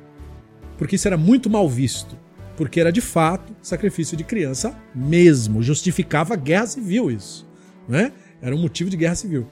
[0.77, 2.17] Porque isso era muito mal visto.
[2.57, 5.63] Porque era de fato sacrifício de criança mesmo.
[5.63, 7.47] Justificava guerra civil isso.
[7.89, 8.13] Né?
[8.41, 9.47] Era um motivo de guerra civil.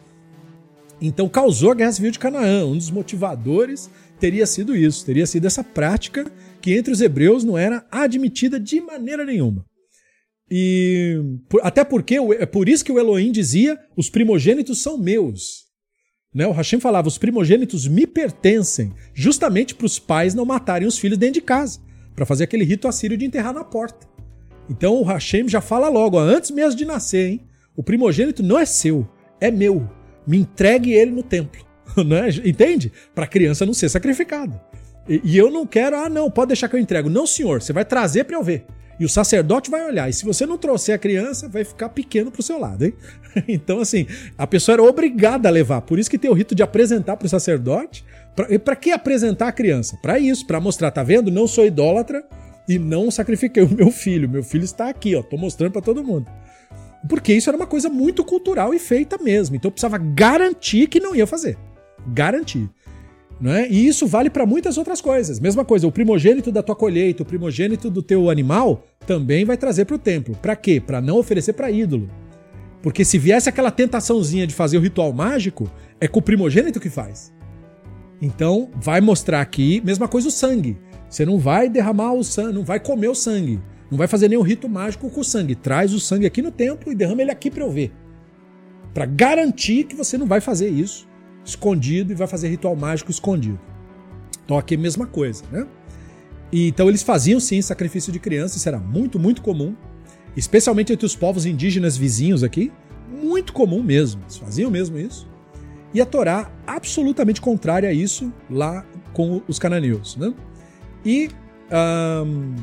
[1.00, 2.64] Então causou a guerra civil de Canaã.
[2.64, 6.30] Um dos motivadores teria sido isso, teria sido essa prática
[6.64, 9.66] que entre os hebreus não era admitida de maneira nenhuma.
[10.50, 11.20] E
[11.60, 15.64] até porque é por isso que o Elohim dizia: os primogênitos são meus.
[16.34, 16.46] Né?
[16.46, 21.18] O Hashem falava: os primogênitos me pertencem, justamente para os pais não matarem os filhos
[21.18, 21.80] dentro de casa,
[22.16, 24.08] para fazer aquele rito assírio de enterrar na porta.
[24.70, 27.40] Então o Hashem já fala logo, antes mesmo de nascer, hein?
[27.76, 29.06] O primogênito não é seu,
[29.38, 29.86] é meu.
[30.26, 31.62] Me entregue ele no templo.
[32.04, 32.28] Né?
[32.44, 32.90] Entende?
[33.14, 34.60] Para a criança não ser sacrificada.
[35.08, 37.10] E, e, eu não quero, ah, não, pode deixar que eu entrego.
[37.10, 38.64] Não, senhor, você vai trazer para eu ver.
[38.98, 40.08] E o sacerdote vai olhar.
[40.08, 42.94] E se você não trouxer a criança, vai ficar pequeno pro seu lado, hein?
[43.48, 44.06] Então, assim,
[44.38, 45.80] a pessoa era obrigada a levar.
[45.80, 48.04] Por isso que tem o rito de apresentar pro sacerdote.
[48.36, 49.98] Pra, e para que apresentar a criança?
[50.00, 51.30] Para isso, para mostrar, tá vendo?
[51.30, 52.24] Não sou idólatra
[52.68, 54.28] e não sacrifiquei o meu filho.
[54.28, 55.22] Meu filho está aqui, ó.
[55.22, 56.30] Tô mostrando para todo mundo.
[57.08, 59.56] Porque isso era uma coisa muito cultural e feita mesmo.
[59.56, 61.58] Então eu precisava garantir que não ia fazer.
[62.06, 62.70] Garantir.
[63.44, 63.68] Né?
[63.68, 65.38] E isso vale para muitas outras coisas.
[65.38, 69.84] Mesma coisa, o primogênito da tua colheita, o primogênito do teu animal, também vai trazer
[69.84, 70.34] para o templo.
[70.40, 70.80] Para quê?
[70.80, 72.08] Para não oferecer para ídolo.
[72.82, 75.70] Porque se viesse aquela tentaçãozinha de fazer o ritual mágico,
[76.00, 77.34] é com o primogênito que faz.
[78.18, 80.78] Então, vai mostrar aqui, mesma coisa o sangue.
[81.06, 83.60] Você não vai derramar o sangue, não vai comer o sangue.
[83.90, 85.54] Não vai fazer nenhum rito mágico com o sangue.
[85.54, 87.92] Traz o sangue aqui no templo e derrama ele aqui para eu ver.
[88.94, 91.12] Para garantir que você não vai fazer isso
[91.44, 93.60] escondido e vai fazer ritual mágico escondido.
[94.44, 95.66] Então aqui é a mesma coisa, né?
[96.52, 99.74] E, então eles faziam sim sacrifício de crianças, isso era muito, muito comum,
[100.36, 102.72] especialmente entre os povos indígenas vizinhos aqui,
[103.22, 105.28] muito comum mesmo, eles faziam mesmo isso.
[105.92, 110.34] E a Torá absolutamente contrária a isso lá com os cananeus, né?
[111.04, 111.30] E
[112.26, 112.54] um,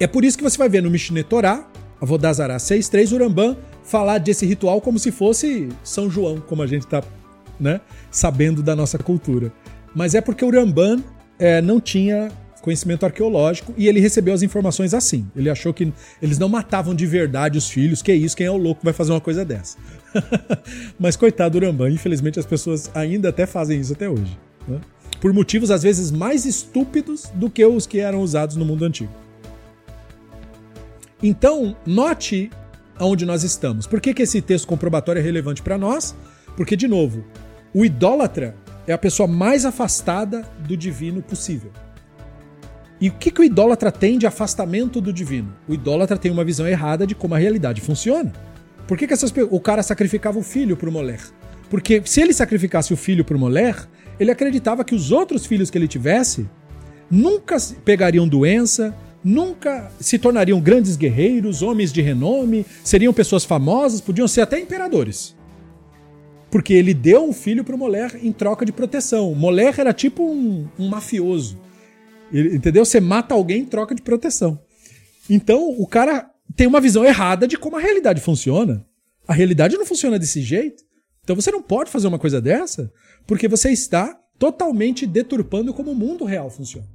[0.00, 1.68] é por isso que você vai ver no Mishneh Torá,
[2.00, 7.02] Avodazará 6.3, Urambã falar desse ritual como se fosse São João, como a gente está
[7.58, 7.80] né,
[8.10, 9.52] sabendo da nossa cultura.
[9.94, 11.02] Mas é porque o Ramban
[11.38, 12.30] é, não tinha
[12.60, 15.26] conhecimento arqueológico e ele recebeu as informações assim.
[15.34, 18.50] Ele achou que eles não matavam de verdade os filhos, que é isso, quem é
[18.50, 19.78] o louco vai fazer uma coisa dessa.
[20.98, 24.38] Mas coitado do Ramban, infelizmente as pessoas ainda até fazem isso até hoje.
[24.66, 24.80] Né?
[25.20, 29.12] Por motivos às vezes mais estúpidos do que os que eram usados no mundo antigo.
[31.22, 32.50] Então, note
[32.96, 33.86] aonde nós estamos.
[33.86, 36.14] Por que, que esse texto comprobatório é relevante para nós?
[36.56, 37.24] Porque, de novo,
[37.74, 38.54] o idólatra
[38.86, 41.70] é a pessoa mais afastada do divino possível.
[43.00, 45.54] E o que, que o idólatra tem de afastamento do divino?
[45.68, 48.32] O idólatra tem uma visão errada de como a realidade funciona.
[48.88, 51.20] Por que, que essas, o cara sacrificava o filho para o Moler?
[51.70, 53.86] Porque se ele sacrificasse o filho para o Moler,
[54.18, 56.48] ele acreditava que os outros filhos que ele tivesse
[57.10, 64.26] nunca pegariam doença, nunca se tornariam grandes guerreiros, homens de renome, seriam pessoas famosas, podiam
[64.26, 65.36] ser até imperadores.
[66.50, 69.34] Porque ele deu um filho pro Moler em troca de proteção.
[69.34, 71.58] Moler era tipo um, um mafioso.
[72.32, 72.84] Ele, entendeu?
[72.84, 74.58] Você mata alguém em troca de proteção.
[75.28, 78.86] Então, o cara tem uma visão errada de como a realidade funciona.
[79.26, 80.82] A realidade não funciona desse jeito.
[81.28, 82.90] Então você não pode fazer uma coisa dessa,
[83.26, 86.88] porque você está totalmente deturpando como o mundo real funciona.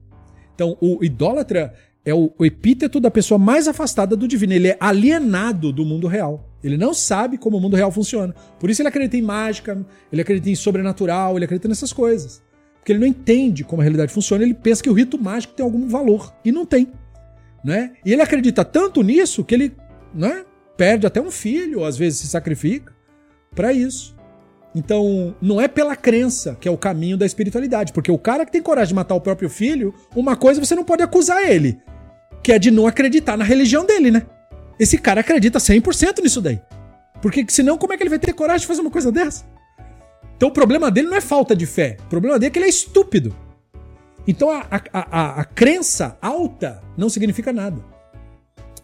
[0.55, 1.71] Então, o idólatra
[2.05, 4.53] é o, o epíteto da pessoa mais afastada do divino.
[4.53, 6.49] Ele é alienado do mundo real.
[6.63, 8.33] Ele não sabe como o mundo real funciona.
[8.59, 12.41] Por isso ele acredita em mágica, ele acredita em sobrenatural, ele acredita nessas coisas.
[12.79, 15.63] Porque ele não entende como a realidade funciona, ele pensa que o rito mágico tem
[15.63, 16.33] algum valor.
[16.43, 16.91] E não tem.
[17.63, 17.93] Né?
[18.05, 19.73] E ele acredita tanto nisso que ele
[20.13, 20.43] né,
[20.75, 22.93] perde até um filho, às vezes se sacrifica,
[23.55, 24.13] para isso.
[24.75, 27.93] Então, não é pela crença que é o caminho da espiritualidade.
[27.93, 30.83] Porque o cara que tem coragem de matar o próprio filho, uma coisa você não
[30.83, 31.79] pode acusar ele
[32.43, 34.23] que é de não acreditar na religião dele, né?
[34.77, 36.59] Esse cara acredita 100% nisso daí.
[37.21, 39.45] Porque senão, como é que ele vai ter coragem de fazer uma coisa dessa?
[40.35, 41.95] Então o problema dele não é falta de fé.
[42.01, 43.33] O problema dele é que ele é estúpido.
[44.27, 47.81] Então a, a, a, a crença alta não significa nada.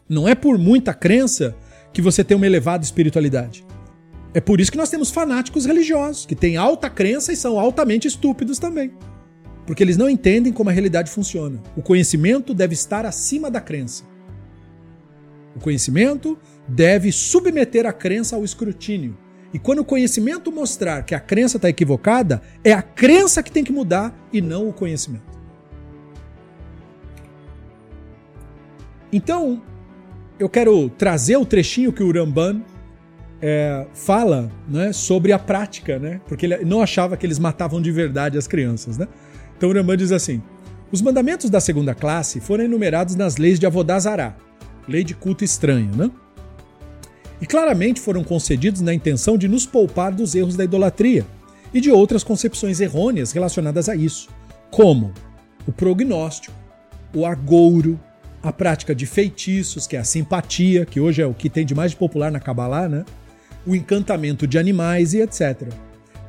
[0.07, 1.53] Não é por muita crença
[1.91, 3.65] que você tem uma elevada espiritualidade.
[4.33, 8.07] É por isso que nós temos fanáticos religiosos, que têm alta crença e são altamente
[8.07, 8.93] estúpidos também
[9.69, 11.61] porque eles não entendem como a realidade funciona.
[11.77, 14.03] O conhecimento deve estar acima da crença.
[15.55, 19.15] O conhecimento deve submeter a crença ao escrutínio.
[19.53, 23.63] E quando o conhecimento mostrar que a crença está equivocada, é a crença que tem
[23.63, 25.37] que mudar e não o conhecimento.
[29.13, 29.61] Então,
[30.39, 32.63] eu quero trazer o trechinho que o Ramban
[33.39, 36.21] é, fala né, sobre a prática, né?
[36.27, 39.07] Porque ele não achava que eles matavam de verdade as crianças, né?
[39.59, 40.41] Então o Ramban diz assim:
[40.89, 44.37] os mandamentos da segunda classe foram enumerados nas leis de Avodazará,
[44.87, 46.09] lei de culto estranho, né?
[47.41, 51.25] E claramente foram concedidos na intenção de nos poupar dos erros da idolatria
[51.73, 54.29] e de outras concepções errôneas relacionadas a isso,
[54.71, 55.13] como
[55.67, 56.55] o prognóstico,
[57.13, 57.99] o agouro,
[58.41, 61.75] a prática de feitiços, que é a simpatia, que hoje é o que tem de
[61.75, 63.03] mais popular na Kabbalah, né?
[63.67, 65.67] o encantamento de animais e etc.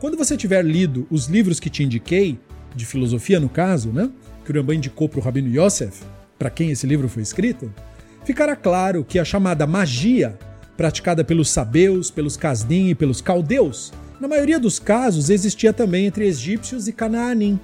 [0.01, 2.39] Quando você tiver lido os livros que te indiquei,
[2.75, 4.11] de filosofia no caso, né,
[4.45, 6.03] que o Rambam indicou para o Rabino Yosef,
[6.39, 7.73] para quem esse livro foi escrito,
[8.25, 10.39] ficará claro que a chamada magia,
[10.77, 16.27] praticada pelos sabeus, pelos casdim e pelos caldeus, na maioria dos casos existia também entre
[16.27, 17.59] egípcios e canaanim.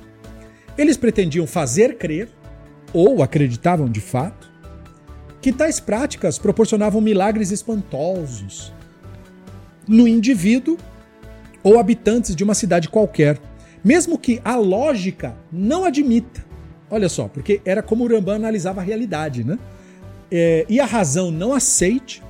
[0.76, 2.28] Eles pretendiam fazer crer,
[2.92, 4.50] ou acreditavam de fato,
[5.40, 8.72] que tais práticas proporcionavam milagres espantosos,
[9.86, 10.76] no indivíduo
[11.62, 13.38] ou habitantes de uma cidade qualquer,
[13.86, 16.44] mesmo que a lógica não admita.
[16.90, 19.56] Olha só, porque era como o Rambam analisava a realidade, né?
[20.28, 22.20] É, e a razão não aceite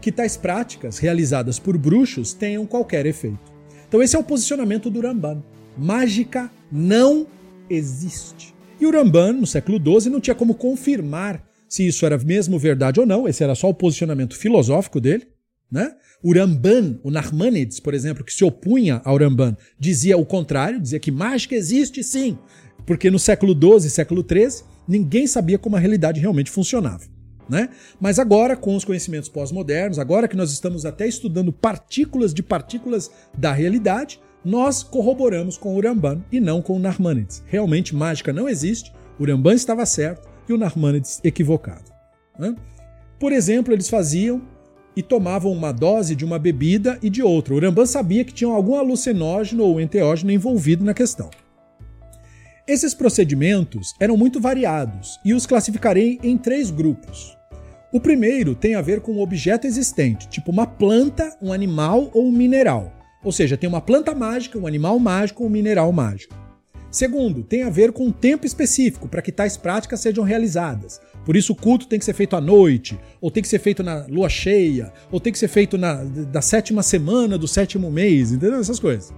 [0.00, 3.52] que tais práticas realizadas por bruxos tenham qualquer efeito.
[3.88, 5.42] Então esse é o posicionamento do Ramban.
[5.76, 7.26] Mágica não
[7.68, 8.54] existe.
[8.80, 13.00] E o Ramban, no século XII, não tinha como confirmar se isso era mesmo verdade
[13.00, 15.26] ou não, esse era só o posicionamento filosófico dele.
[15.68, 15.92] Né?
[16.22, 21.00] O Ramban, o Narmanides, por exemplo, que se opunha ao Ramban, dizia o contrário, dizia
[21.00, 22.38] que mágica existe sim,
[22.86, 27.02] porque no século XII e século XIII ninguém sabia como a realidade realmente funcionava.
[27.48, 27.68] Né?
[28.00, 33.10] Mas agora, com os conhecimentos pós-modernos, agora que nós estamos até estudando partículas de partículas
[33.36, 37.42] da realidade, nós corroboramos com o Ramban e não com o Narmanides.
[37.46, 41.92] Realmente mágica não existe, o Ramban estava certo e o Narmanides equivocado.
[42.38, 42.54] Né?
[43.18, 44.40] Por exemplo, eles faziam
[44.96, 47.54] e tomavam uma dose de uma bebida e de outra.
[47.54, 51.30] O Rambam sabia que tinha algum alucinógeno ou enteógeno envolvido na questão.
[52.66, 57.36] Esses procedimentos eram muito variados e os classificarei em três grupos.
[57.92, 62.26] O primeiro tem a ver com um objeto existente, tipo uma planta, um animal ou
[62.26, 62.92] um mineral.
[63.22, 66.34] Ou seja, tem uma planta mágica, um animal mágico ou um mineral mágico.
[66.90, 71.00] Segundo, tem a ver com um tempo específico para que tais práticas sejam realizadas.
[71.24, 73.82] Por isso o culto tem que ser feito à noite, ou tem que ser feito
[73.82, 78.32] na lua cheia, ou tem que ser feito na da sétima semana do sétimo mês,
[78.32, 78.58] entendeu?
[78.58, 79.12] Essas coisas.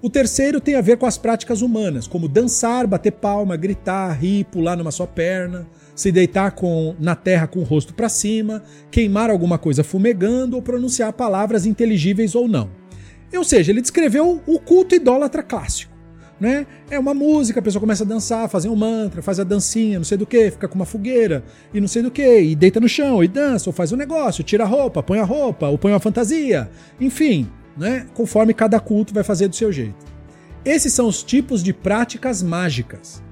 [0.00, 4.44] O terceiro tem a ver com as práticas humanas, como dançar, bater palma, gritar, rir,
[4.46, 5.64] pular numa só perna,
[5.94, 10.62] se deitar com, na terra com o rosto para cima, queimar alguma coisa fumegando ou
[10.62, 12.68] pronunciar palavras inteligíveis ou não.
[13.32, 15.91] Ou seja, ele descreveu o culto idólatra clássico
[16.42, 16.66] né?
[16.90, 20.04] É uma música, a pessoa começa a dançar, fazer um mantra, faz a dancinha, não
[20.04, 22.88] sei do que, fica com uma fogueira e não sei do que, e deita no
[22.88, 25.92] chão e dança, ou faz um negócio, tira a roupa, põe a roupa, ou põe
[25.92, 26.68] uma fantasia,
[27.00, 28.08] enfim, né?
[28.12, 30.04] Conforme cada culto vai fazer do seu jeito.
[30.64, 33.22] Esses são os tipos de práticas mágicas.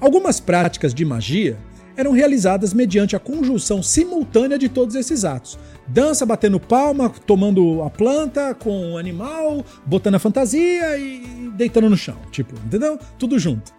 [0.00, 1.56] Algumas práticas de magia
[1.96, 5.56] eram realizadas mediante a conjunção simultânea de todos esses atos.
[5.88, 11.96] Dança batendo palma, tomando a planta com o animal, botando a fantasia e deitando no
[11.96, 12.16] chão.
[12.30, 12.98] Tipo, entendeu?
[13.18, 13.72] Tudo junto.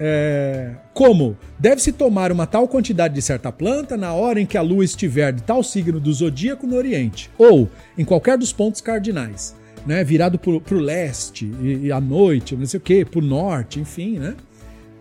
[0.00, 0.72] É...
[0.92, 1.36] Como?
[1.60, 5.32] Deve-se tomar uma tal quantidade de certa planta na hora em que a lua estiver
[5.32, 9.54] de tal signo do zodíaco no Oriente, ou em qualquer dos pontos cardinais,
[9.86, 10.02] né?
[10.02, 13.78] Virado para o leste e, e à noite, não sei o que, para o norte,
[13.78, 14.34] enfim, né?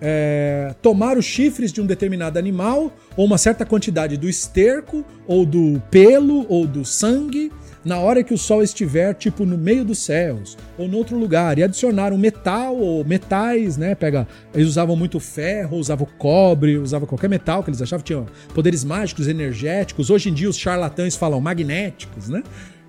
[0.01, 5.45] É, tomar os chifres de um determinado animal, ou uma certa quantidade do esterco, ou
[5.45, 7.51] do pelo, ou do sangue,
[7.83, 11.57] na hora que o sol estiver, tipo, no meio dos céus, ou em outro lugar,
[11.57, 13.95] e adicionar um metal ou metais, né?
[13.95, 18.25] Pega, eles usavam muito ferro, usavam cobre, usavam qualquer metal que eles achavam que tinha
[18.53, 20.09] poderes mágicos, energéticos.
[20.09, 22.43] Hoje em dia os charlatães falam magnéticos, né?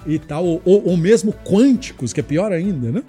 [0.06, 3.02] E tal, ou, ou mesmo quânticos, que é pior ainda, né?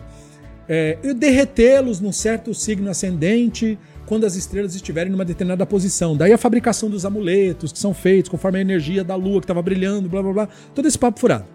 [0.67, 6.15] É, e derretê-los num certo signo ascendente, quando as estrelas estiverem numa determinada posição.
[6.15, 9.61] Daí a fabricação dos amuletos que são feitos conforme a energia da lua que estava
[9.61, 10.49] brilhando, blá blá blá.
[10.73, 11.45] Todo esse papo furado.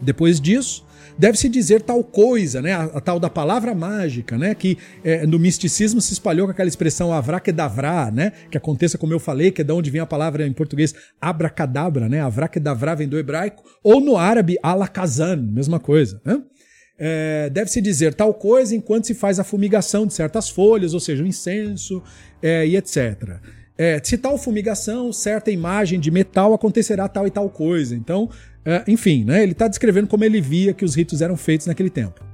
[0.00, 0.84] Depois disso,
[1.16, 2.72] deve-se dizer tal coisa, né?
[2.72, 4.54] A, a, tal da palavra mágica, né?
[4.54, 8.32] Que é, no misticismo se espalhou com aquela expressão avraquedavra, né?
[8.50, 12.08] Que aconteça como eu falei, que é de onde vem a palavra em português abracadabra,
[12.08, 12.20] né?
[12.20, 16.42] Avraquedavra vem do hebraico, ou no árabe alakazan, mesma coisa, né?
[16.98, 21.22] É, deve-se dizer tal coisa enquanto se faz a fumigação de certas folhas, ou seja,
[21.22, 22.02] o incenso
[22.42, 23.38] é, e etc.
[23.76, 27.94] é, se tal fumigação, certa imagem de metal acontecerá tal e tal coisa.
[27.94, 28.30] Então,
[28.64, 31.90] é, enfim, né, ele está descrevendo como ele via que os ritos eram feitos naquele
[31.90, 32.24] tempo.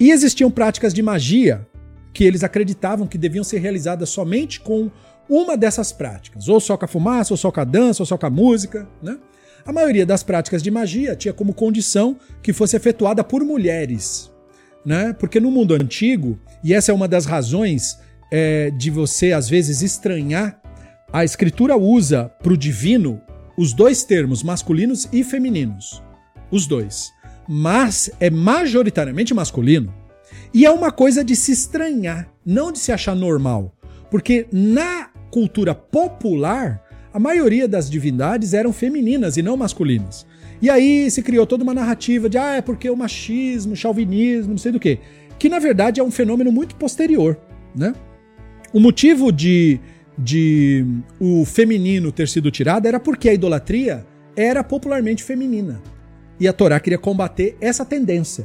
[0.00, 1.66] E existiam práticas de magia
[2.12, 4.90] que eles acreditavam que deviam ser realizadas somente com
[5.28, 8.16] uma dessas práticas, ou só com a fumaça, ou só com a dança, ou só
[8.16, 9.18] com a música, né?
[9.66, 14.30] A maioria das práticas de magia tinha como condição que fosse efetuada por mulheres,
[14.84, 15.14] né?
[15.14, 17.98] Porque no mundo antigo, e essa é uma das razões
[18.30, 20.60] é, de você às vezes estranhar,
[21.10, 23.22] a escritura usa para o divino
[23.56, 26.02] os dois termos masculinos e femininos,
[26.50, 27.10] os dois,
[27.48, 29.94] mas é majoritariamente masculino.
[30.52, 33.74] E é uma coisa de se estranhar, não de se achar normal,
[34.10, 36.83] porque na cultura popular
[37.14, 40.26] a maioria das divindades eram femininas e não masculinas.
[40.60, 44.50] E aí se criou toda uma narrativa de ah, é porque o machismo, o chauvinismo,
[44.50, 44.98] não sei do que,
[45.38, 47.38] que na verdade é um fenômeno muito posterior,
[47.72, 47.94] né?
[48.72, 49.78] O motivo de,
[50.18, 50.84] de
[51.20, 54.04] o feminino ter sido tirado era porque a idolatria
[54.36, 55.80] era popularmente feminina.
[56.40, 58.44] E a Torá queria combater essa tendência.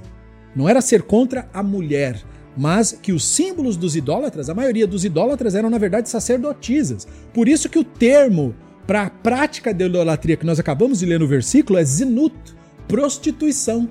[0.55, 2.21] Não era ser contra a mulher,
[2.57, 7.07] mas que os símbolos dos idólatras, a maioria dos idólatras eram na verdade sacerdotisas.
[7.33, 11.19] Por isso que o termo para a prática da idolatria que nós acabamos de ler
[11.19, 12.35] no versículo é zinut,
[12.87, 13.87] prostituição.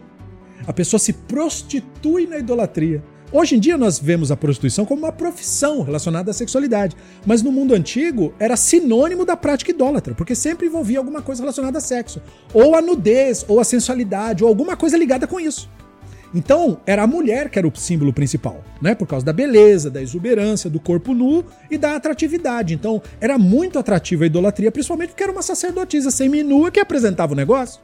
[0.67, 3.03] A pessoa se prostitui na idolatria.
[3.31, 6.97] Hoje em dia nós vemos a prostituição como uma profissão relacionada à sexualidade,
[7.27, 11.77] mas no mundo antigo era sinônimo da prática idólatra, porque sempre envolvia alguma coisa relacionada
[11.77, 12.23] a sexo,
[12.55, 15.71] ou a nudez, ou a sensualidade, ou alguma coisa ligada com isso.
[16.35, 18.95] Então, era a mulher que era o símbolo principal, né?
[18.95, 22.75] Por causa da beleza, da exuberância, do corpo nu e da atratividade.
[22.75, 27.37] Então, era muito atrativa a idolatria, principalmente porque era uma sacerdotisa semi-nua que apresentava o
[27.37, 27.81] negócio,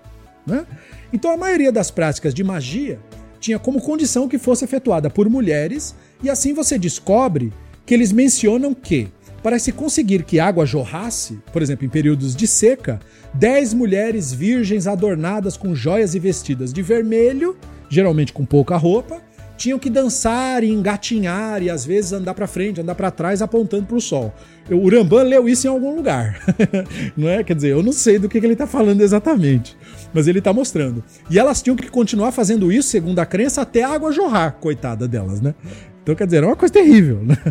[0.46, 0.66] né?
[1.12, 2.98] Então, a maioria das práticas de magia
[3.40, 7.52] tinha como condição que fosse efetuada por mulheres, e assim você descobre
[7.86, 9.08] que eles mencionam que,
[9.42, 12.98] para se conseguir que água jorrasse, por exemplo, em períodos de seca,
[13.34, 17.56] dez mulheres virgens adornadas com joias e vestidas de vermelho
[17.94, 19.22] geralmente com pouca roupa,
[19.56, 23.86] tinham que dançar e engatinhar e às vezes andar para frente, andar para trás apontando
[23.86, 24.34] para o sol.
[24.70, 26.40] O Rambam leu isso em algum lugar,
[27.16, 27.44] não é?
[27.44, 29.76] Quer dizer, eu não sei do que, ele está falando exatamente,
[30.12, 31.04] mas ele está mostrando.
[31.30, 35.06] E elas tinham que continuar fazendo isso, segundo a crença, até a água jorrar, coitada
[35.06, 35.54] delas, né?
[36.02, 37.36] Então, quer dizer, é uma coisa terrível, né?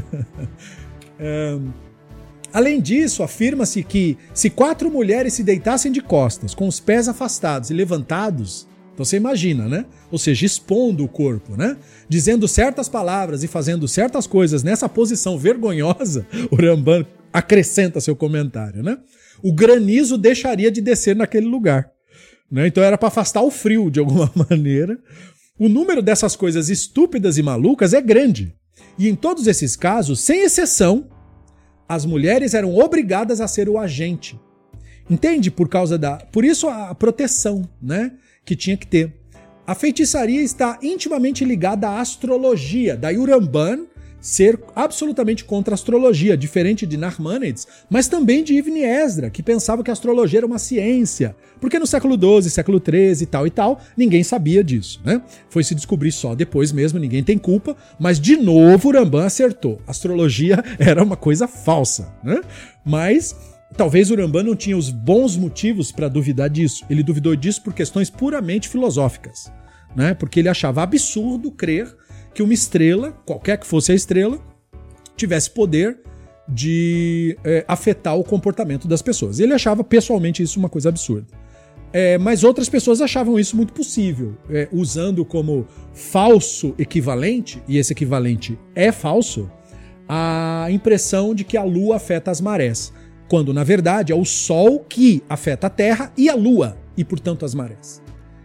[1.20, 1.58] É...
[2.52, 7.70] Além disso, afirma-se que se quatro mulheres se deitassem de costas, com os pés afastados
[7.70, 9.86] e levantados, então você imagina, né?
[10.12, 11.78] Ou seja, expondo o corpo, né?
[12.08, 18.84] Dizendo certas palavras e fazendo certas coisas nessa posição vergonhosa, o Ramban acrescenta seu comentário,
[18.84, 19.00] né?
[19.42, 21.92] O granizo deixaria de descer naquele lugar.
[22.50, 22.68] Né?
[22.68, 25.00] Então era para afastar o frio de alguma maneira.
[25.58, 28.54] O número dessas coisas estúpidas e malucas é grande.
[28.98, 31.10] E em todos esses casos, sem exceção,
[31.90, 34.40] as mulheres eram obrigadas a ser o agente.
[35.10, 35.50] Entende?
[35.50, 36.18] Por causa da.
[36.18, 38.12] Por isso a proteção, né?
[38.46, 39.14] Que tinha que ter.
[39.66, 43.88] A feitiçaria está intimamente ligada à astrologia, daí Uramban
[44.24, 49.84] ser absolutamente contra a astrologia, diferente de Narmanides, mas também de Ibn Esdra, que pensava
[49.84, 53.50] que a astrologia era uma ciência, porque no século XII, século XIII e tal e
[53.50, 55.22] tal, ninguém sabia disso, né?
[55.50, 59.82] Foi se descobrir só depois mesmo, ninguém tem culpa, mas de novo Uramban acertou.
[59.86, 62.40] A astrologia era uma coisa falsa, né?
[62.86, 63.36] Mas
[63.76, 66.86] Talvez Urambá não tinha os bons motivos para duvidar disso.
[66.90, 69.52] Ele duvidou disso por questões puramente filosóficas,
[69.96, 70.14] né?
[70.14, 71.96] Porque ele achava absurdo crer
[72.34, 74.40] que uma estrela, qualquer que fosse a estrela,
[75.16, 76.00] tivesse poder
[76.48, 79.40] de é, afetar o comportamento das pessoas.
[79.40, 81.28] Ele achava pessoalmente isso uma coisa absurda.
[81.92, 87.94] É, mas outras pessoas achavam isso muito possível, é, usando como falso equivalente, e esse
[87.94, 89.50] equivalente é falso,
[90.10, 92.92] a impressão de que a Lua afeta as marés
[93.34, 97.44] quando na verdade é o Sol que afeta a Terra e a Lua, e portanto
[97.44, 98.00] as marés.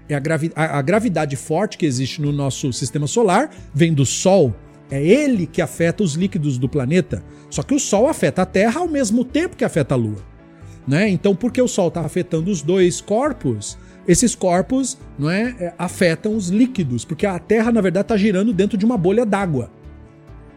[0.09, 4.07] É a, gravi a, a gravidade forte que existe no nosso sistema solar vem do
[4.07, 4.55] Sol.
[4.91, 7.23] É ele que afeta os líquidos do planeta.
[7.51, 10.25] Só que o Sol afeta a Terra ao mesmo tempo que afeta a Lua.
[10.87, 11.11] Né?
[11.11, 13.77] Então, porque o Sol está afetando os dois corpos,
[14.07, 18.55] esses corpos não é, é, afetam os líquidos, porque a Terra, na verdade, está girando
[18.55, 19.71] dentro de uma bolha d'água.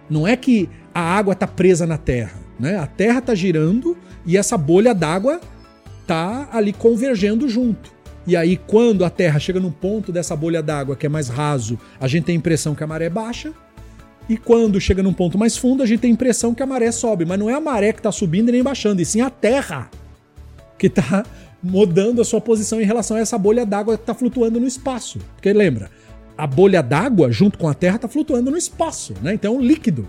[0.09, 2.40] Não é que a água está presa na Terra.
[2.62, 2.78] Né?
[2.78, 5.41] A Terra está girando e essa bolha d'água
[6.05, 7.91] tá ali convergendo junto.
[8.28, 11.80] E aí, quando a Terra chega num ponto dessa bolha d'água que é mais raso,
[11.99, 13.51] a gente tem a impressão que a maré baixa.
[14.30, 16.91] E quando chega num ponto mais fundo, a gente tem a impressão que a maré
[16.91, 17.26] sobe.
[17.26, 19.89] Mas não é a maré que está subindo e nem baixando, e sim a Terra
[20.78, 21.26] que está
[21.64, 25.20] mudando a sua posição em relação a essa bolha d'água que está flutuando no espaço.
[25.36, 25.89] Porque lembra,
[26.38, 29.34] a bolha d'água junto com a Terra está flutuando no espaço, né?
[29.34, 30.07] Então é um líquido.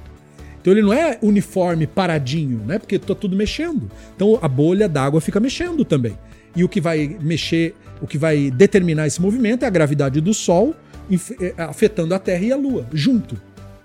[0.63, 2.79] Então ele não é uniforme, paradinho, né?
[2.79, 3.91] Porque tá tudo mexendo.
[4.15, 6.17] Então a bolha d'água fica mexendo também.
[6.55, 10.33] E o que vai mexer, o que vai determinar esse movimento é a gravidade do
[10.33, 10.75] Sol
[11.11, 13.37] eh, afetando a Terra e a Lua junto,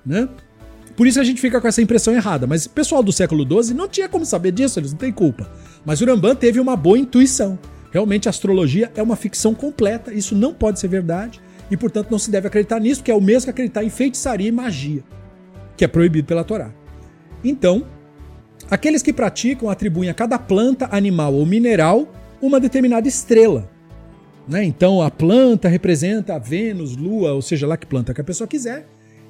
[0.05, 0.30] né?
[0.95, 2.45] Por isso a gente fica com essa impressão errada.
[2.45, 5.49] Mas o pessoal do século XII não tinha como saber disso, eles não têm culpa.
[5.84, 7.57] Mas Urambã teve uma boa intuição.
[7.91, 12.19] Realmente a astrologia é uma ficção completa, isso não pode ser verdade e, portanto, não
[12.19, 15.03] se deve acreditar nisso, que é o mesmo que acreditar em feitiçaria e magia,
[15.78, 16.73] que é proibido pela Torá.
[17.43, 17.86] Então,
[18.69, 22.11] aqueles que praticam atribuem a cada planta, animal ou mineral
[22.41, 23.69] uma determinada estrela.
[24.47, 24.63] Né?
[24.63, 28.47] Então, a planta representa a Vênus, Lua, ou seja lá que planta que a pessoa
[28.47, 28.88] quiser,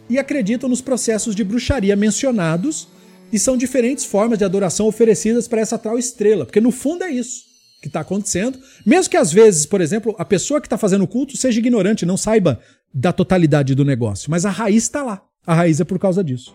[0.10, 2.88] e acreditam nos processos de bruxaria mencionados,
[3.32, 7.10] e são diferentes formas de adoração oferecidas para essa tal estrela, porque no fundo é
[7.10, 7.46] isso
[7.82, 11.08] que está acontecendo, mesmo que às vezes, por exemplo, a pessoa que está fazendo o
[11.08, 12.60] culto seja ignorante, não saiba
[12.94, 15.22] da totalidade do negócio, mas a raiz está lá.
[15.48, 16.54] A raiz é por causa disso.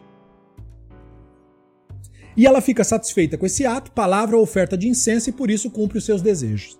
[2.36, 5.70] E ela fica satisfeita com esse ato, palavra ou oferta de incenso e por isso
[5.70, 6.78] cumpre os seus desejos.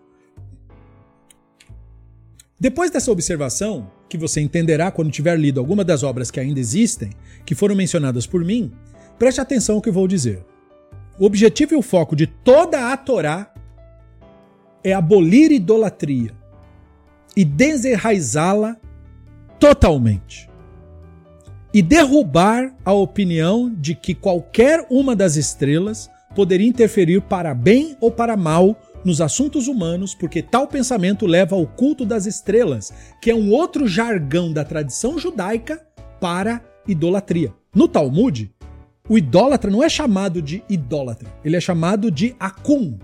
[2.60, 7.10] Depois dessa observação, que você entenderá quando tiver lido alguma das obras que ainda existem,
[7.46, 8.72] que foram mencionadas por mim,
[9.18, 10.44] preste atenção ao que vou dizer.
[11.18, 13.52] O objetivo e o foco de toda a Torá
[14.84, 16.32] é abolir idolatria
[17.34, 18.76] e desenraizá-la
[19.58, 20.51] totalmente.
[21.74, 28.10] E derrubar a opinião de que qualquer uma das estrelas poderia interferir para bem ou
[28.10, 33.34] para mal nos assuntos humanos, porque tal pensamento leva ao culto das estrelas, que é
[33.34, 35.82] um outro jargão da tradição judaica
[36.20, 37.52] para idolatria.
[37.74, 38.52] No Talmud,
[39.08, 42.98] o idólatra não é chamado de idólatra, ele é chamado de Akum.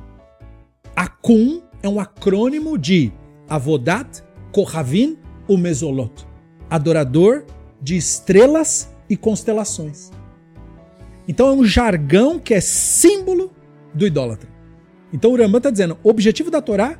[0.94, 3.10] Akum é um acrônimo de
[3.48, 5.16] Avodat, Kohavim,
[5.48, 6.26] Umezolot,
[6.68, 7.44] adorador
[7.80, 10.10] de estrelas e constelações.
[11.26, 13.52] Então é um jargão que é símbolo
[13.94, 14.48] do idólatra.
[15.12, 16.98] Então o Rambam está dizendo: o objetivo da Torá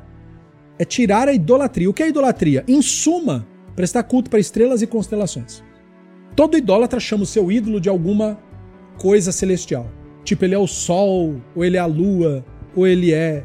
[0.77, 1.89] é tirar a idolatria.
[1.89, 2.63] O que é idolatria?
[2.67, 5.63] Em suma, prestar culto para estrelas e constelações.
[6.35, 8.39] Todo idólatra chama o seu ídolo de alguma
[8.97, 9.89] coisa celestial.
[10.23, 13.43] Tipo, ele é o sol, ou ele é a lua, ou ele é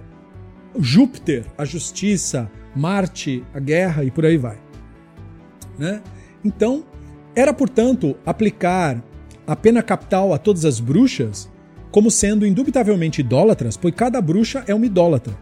[0.78, 4.58] Júpiter, a justiça, Marte, a guerra e por aí vai.
[5.78, 6.02] Né?
[6.44, 6.84] Então,
[7.34, 9.02] era, portanto, aplicar
[9.46, 11.48] a pena capital a todas as bruxas
[11.90, 15.36] como sendo indubitavelmente idólatras, pois cada bruxa é uma idólatra.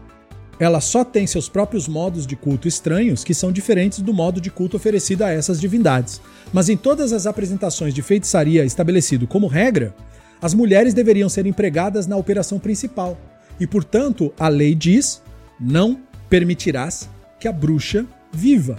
[0.59, 4.51] Ela só tem seus próprios modos de culto estranhos que são diferentes do modo de
[4.51, 6.21] culto oferecido a essas divindades.
[6.51, 9.95] Mas em todas as apresentações de feitiçaria estabelecido como regra,
[10.39, 13.17] as mulheres deveriam ser empregadas na operação principal.
[13.59, 15.23] E, portanto, a lei diz
[15.59, 18.77] não permitirás que a bruxa viva.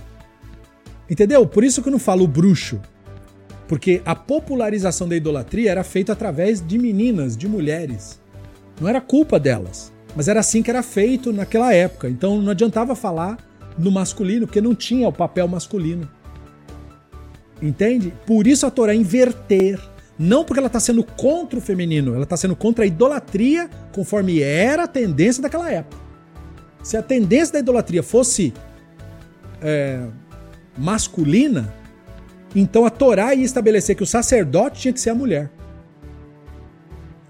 [1.11, 1.47] Entendeu?
[1.47, 2.81] Por isso que eu não falo bruxo.
[3.75, 8.21] Porque a popularização da idolatria era feita através de meninas, de mulheres.
[8.81, 12.09] Não era culpa delas, mas era assim que era feito naquela época.
[12.09, 13.37] Então não adiantava falar
[13.77, 16.09] no masculino, porque não tinha o papel masculino.
[17.61, 18.15] Entende?
[18.25, 19.81] Por isso a Torá inverter.
[20.17, 24.41] Não porque ela está sendo contra o feminino, ela está sendo contra a idolatria, conforme
[24.41, 26.01] era a tendência daquela época.
[26.81, 28.55] Se a tendência da idolatria fosse
[29.61, 30.07] é,
[30.79, 31.75] masculina,
[32.61, 35.51] então a Torá ia estabelecer que o sacerdote tinha que ser a mulher.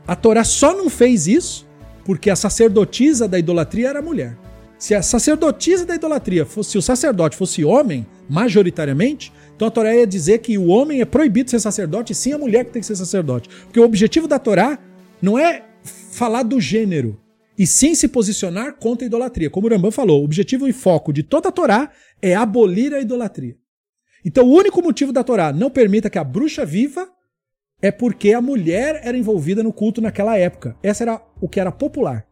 [0.07, 1.67] A Torá só não fez isso
[2.05, 4.37] porque a sacerdotisa da idolatria era a mulher.
[4.79, 9.95] Se a sacerdotisa da idolatria fosse, se o sacerdote fosse homem, majoritariamente, então a Torá
[9.95, 12.81] ia dizer que o homem é proibido ser sacerdote e sim a mulher que tem
[12.81, 13.49] que ser sacerdote.
[13.65, 14.79] Porque o objetivo da Torá
[15.23, 15.65] não é
[16.11, 17.19] falar do gênero,
[17.57, 19.49] e sim se posicionar contra a idolatria.
[19.49, 23.01] Como o Rambam falou, o objetivo e foco de toda a Torá é abolir a
[23.01, 23.57] idolatria.
[24.25, 27.09] Então, o único motivo da Torá não permita que a bruxa viva
[27.83, 30.75] é porque a mulher era envolvida no culto naquela época.
[30.83, 32.27] Essa era o que era popular.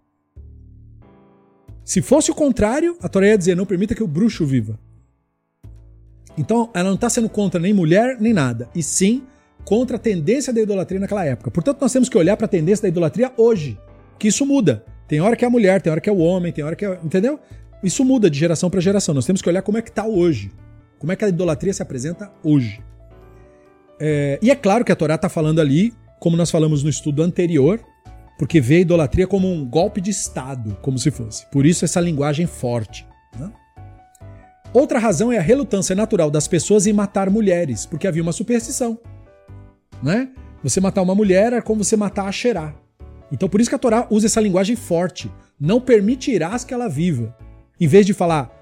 [1.84, 4.78] Se fosse o contrário, a Torá ia dizer: não permita que o bruxo viva.
[6.38, 9.26] Então, ela não está sendo contra nem mulher nem nada, e sim
[9.64, 11.50] contra a tendência da idolatria naquela época.
[11.50, 13.78] Portanto, nós temos que olhar para a tendência da idolatria hoje,
[14.18, 14.84] que isso muda.
[15.06, 16.86] Tem hora que é a mulher, tem hora que é o homem, tem hora que
[16.86, 16.98] é.
[17.04, 17.38] Entendeu?
[17.82, 19.14] Isso muda de geração para geração.
[19.14, 20.50] Nós temos que olhar como é que está hoje.
[21.02, 22.80] Como é que a idolatria se apresenta hoje.
[23.98, 27.24] É, e é claro que a Torá está falando ali, como nós falamos no estudo
[27.24, 27.80] anterior,
[28.38, 31.44] porque vê a idolatria como um golpe de Estado, como se fosse.
[31.50, 33.04] Por isso essa linguagem forte.
[33.36, 33.50] Né?
[34.72, 38.96] Outra razão é a relutância natural das pessoas em matar mulheres, porque havia uma superstição.
[40.00, 40.28] Né?
[40.62, 42.76] Você matar uma mulher é como você matar a Xerá.
[43.32, 45.28] Então por isso que a Torá usa essa linguagem forte.
[45.58, 47.36] Não permitirás que ela viva.
[47.80, 48.56] Em vez de falar,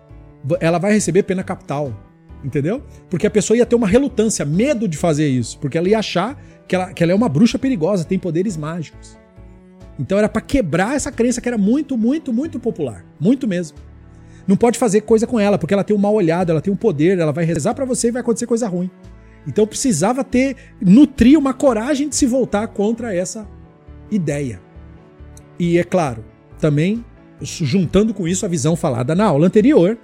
[0.59, 2.09] ela vai receber pena capital.
[2.43, 2.82] Entendeu?
[3.09, 5.59] Porque a pessoa ia ter uma relutância, medo de fazer isso.
[5.59, 9.18] Porque ela ia achar que ela, que ela é uma bruxa perigosa, tem poderes mágicos.
[9.99, 13.05] Então era para quebrar essa crença que era muito, muito, muito popular.
[13.20, 13.76] Muito mesmo.
[14.47, 16.76] Não pode fazer coisa com ela, porque ela tem um mal olhado, ela tem um
[16.76, 18.91] poder, ela vai rezar para você e vai acontecer coisa ruim.
[19.47, 23.47] Então precisava ter, nutrir uma coragem de se voltar contra essa
[24.11, 24.61] ideia.
[25.59, 26.24] E é claro,
[26.59, 27.05] também
[27.43, 29.99] juntando com isso a visão falada na aula anterior,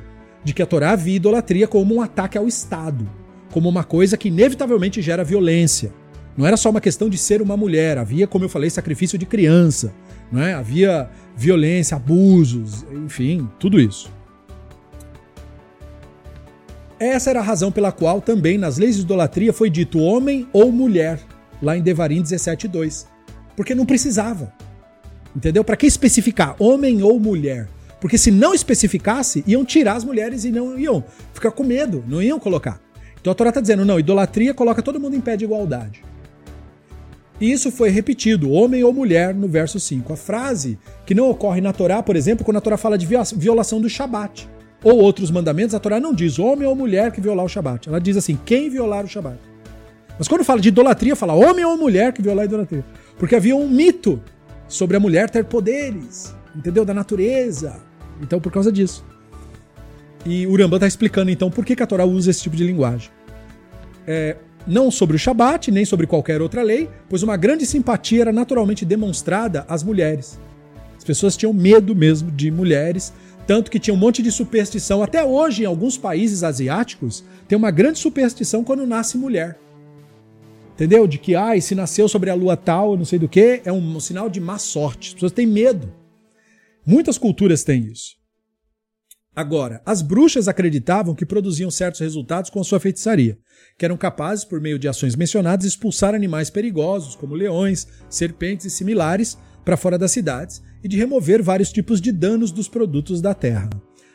[0.47, 3.05] de que a Torá via idolatria como um ataque ao Estado,
[3.51, 5.93] como uma coisa que inevitavelmente gera violência.
[6.37, 9.27] Não era só uma questão de ser uma mulher, havia, como eu falei, sacrifício de
[9.27, 9.93] criança,
[10.31, 10.55] não é?
[10.55, 14.09] havia violência, abusos, enfim, tudo isso.
[17.01, 20.71] Essa era a razão pela qual também nas leis de idolatria foi dito homem ou
[20.71, 21.19] mulher,
[21.61, 23.05] lá em Devarim 17:2,
[23.57, 24.53] porque não precisava.
[25.35, 25.65] Entendeu?
[25.65, 27.69] Para que especificar homem ou mulher?
[28.01, 32.23] Porque se não especificasse, iam tirar as mulheres e não iam ficar com medo, não
[32.23, 32.81] iam colocar.
[33.21, 36.03] Então a Torá está dizendo, não, idolatria coloca todo mundo em pé de igualdade.
[37.41, 40.13] E isso foi repetido, homem ou mulher, no verso 5.
[40.13, 43.81] A frase que não ocorre na Torá, por exemplo, quando a Torá fala de violação
[43.81, 44.49] do Shabat
[44.83, 47.89] ou outros mandamentos, a Torá não diz homem ou mulher que violar o Shabat.
[47.89, 49.39] Ela diz assim, quem violar o Shabat.
[50.19, 52.85] Mas quando fala de idolatria, fala homem ou mulher que violar a idolatria.
[53.19, 54.23] Porque havia um mito
[54.67, 56.87] sobre a mulher ter poderes, entendeu?
[56.87, 57.85] Da natureza.
[58.21, 59.05] Então, por causa disso.
[60.25, 63.11] E Urambá está explicando então por que, que a Torá usa esse tipo de linguagem.
[64.07, 64.37] É,
[64.67, 68.85] não sobre o Shabat, nem sobre qualquer outra lei, pois uma grande simpatia era naturalmente
[68.85, 70.41] demonstrada às mulheres.
[70.97, 73.13] As pessoas tinham medo mesmo de mulheres,
[73.47, 75.03] tanto que tinha um monte de superstição.
[75.03, 79.57] Até hoje, em alguns países asiáticos, tem uma grande superstição quando nasce mulher.
[80.75, 81.07] Entendeu?
[81.07, 84.01] De que, ai, se nasceu sobre a lua tal, não sei do que, é um
[84.01, 85.09] sinal de má sorte.
[85.09, 85.91] As pessoas têm medo.
[86.87, 88.15] Muitas culturas têm isso.
[89.35, 93.37] Agora, as bruxas acreditavam que produziam certos resultados com a sua feitiçaria,
[93.77, 98.71] que eram capazes, por meio de ações mencionadas, expulsar animais perigosos, como leões, serpentes e
[98.71, 103.35] similares, para fora das cidades, e de remover vários tipos de danos dos produtos da
[103.35, 103.69] terra.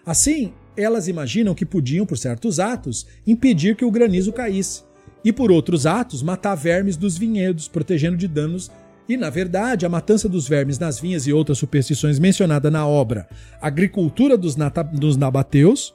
[0.06, 4.84] Assim, elas imaginam que podiam, por certos atos, impedir que o granizo caísse,
[5.24, 8.72] e por outros atos matar vermes dos vinhedos, protegendo de danos.
[9.08, 13.28] E, na verdade, a matança dos vermes nas vinhas e outras superstições mencionada na obra
[13.62, 14.56] Agricultura dos,
[14.94, 15.94] dos Nabateus,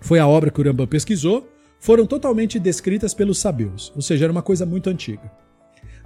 [0.00, 4.32] foi a obra que o Rambam pesquisou, foram totalmente descritas pelos sabeus, ou seja, era
[4.32, 5.30] uma coisa muito antiga.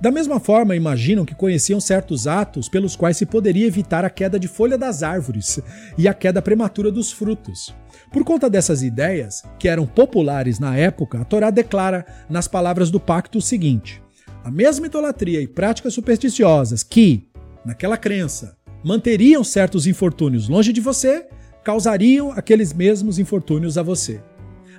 [0.00, 4.38] Da mesma forma, imaginam que conheciam certos atos pelos quais se poderia evitar a queda
[4.38, 5.60] de folha das árvores
[5.96, 7.74] e a queda prematura dos frutos.
[8.12, 12.98] Por conta dessas ideias, que eram populares na época, a Torá declara nas palavras do
[12.98, 14.02] pacto o seguinte:
[14.44, 17.26] a mesma idolatria e práticas supersticiosas que,
[17.64, 21.26] naquela crença, manteriam certos infortúnios longe de você,
[21.64, 24.20] causariam aqueles mesmos infortúnios a você.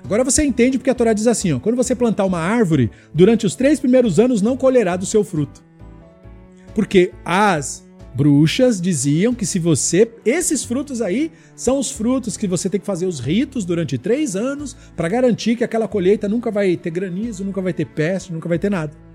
[0.04, 3.44] Agora você entende porque a Torá diz assim: ó, quando você plantar uma árvore, durante
[3.44, 5.64] os três primeiros anos não colherá do seu fruto.
[6.72, 10.08] Porque as bruxas diziam que se você.
[10.24, 14.36] Esses frutos aí são os frutos que você tem que fazer os ritos durante três
[14.36, 18.48] anos para garantir que aquela colheita nunca vai ter granizo, nunca vai ter peste, nunca
[18.48, 19.05] vai ter nada.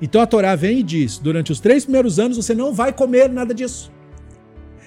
[0.00, 3.30] Então a Torá vem e diz: durante os três primeiros anos você não vai comer
[3.30, 3.92] nada disso.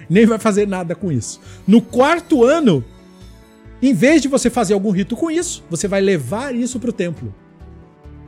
[0.09, 1.39] Nem vai fazer nada com isso.
[1.67, 2.83] No quarto ano,
[3.81, 6.93] em vez de você fazer algum rito com isso, você vai levar isso para o
[6.93, 7.33] templo.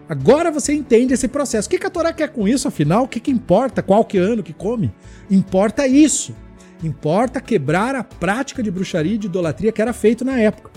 [0.08, 1.68] Agora você entende esse processo.
[1.68, 3.04] O que a Torá quer com isso, afinal?
[3.04, 3.82] O que, que importa?
[3.82, 4.92] Qual que ano que come?
[5.30, 6.36] Importa isso.
[6.84, 10.70] Importa quebrar a prática de bruxaria e de idolatria que era feito na época.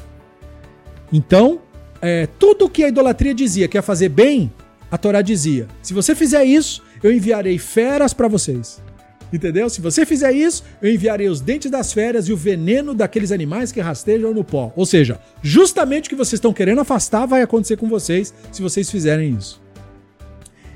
[1.12, 1.60] Então,
[2.00, 4.52] é, tudo que a idolatria dizia que ia fazer bem,
[4.94, 8.80] a Torá dizia: se você fizer isso, eu enviarei feras para vocês.
[9.32, 9.68] Entendeu?
[9.68, 13.72] Se você fizer isso, eu enviarei os dentes das férias e o veneno daqueles animais
[13.72, 14.72] que rastejam no pó.
[14.76, 18.88] Ou seja, justamente o que vocês estão querendo afastar vai acontecer com vocês se vocês
[18.88, 19.60] fizerem isso.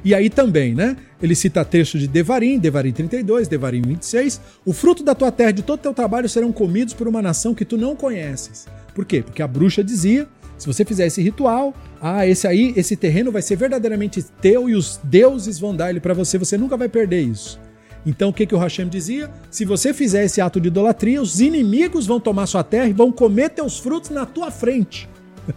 [0.05, 0.97] E aí também, né?
[1.23, 4.41] Ele cita texto de Devarim, Devarim 32, Devarim 26.
[4.65, 7.55] O fruto da tua terra e de todo teu trabalho serão comidos por uma nação
[7.55, 8.67] que tu não conheces.
[8.97, 9.23] Por quê?
[9.23, 10.27] Porque a bruxa dizia:
[10.59, 14.75] se você fizer esse ritual, ah, esse aí, esse terreno vai ser verdadeiramente teu e
[14.75, 17.61] os deuses vão dar ele para você, você nunca vai perder isso.
[18.05, 19.31] Então o que, que o Hashem dizia?
[19.51, 23.13] Se você fizer esse ato de idolatria, os inimigos vão tomar sua terra e vão
[23.13, 25.09] comer teus frutos na tua frente.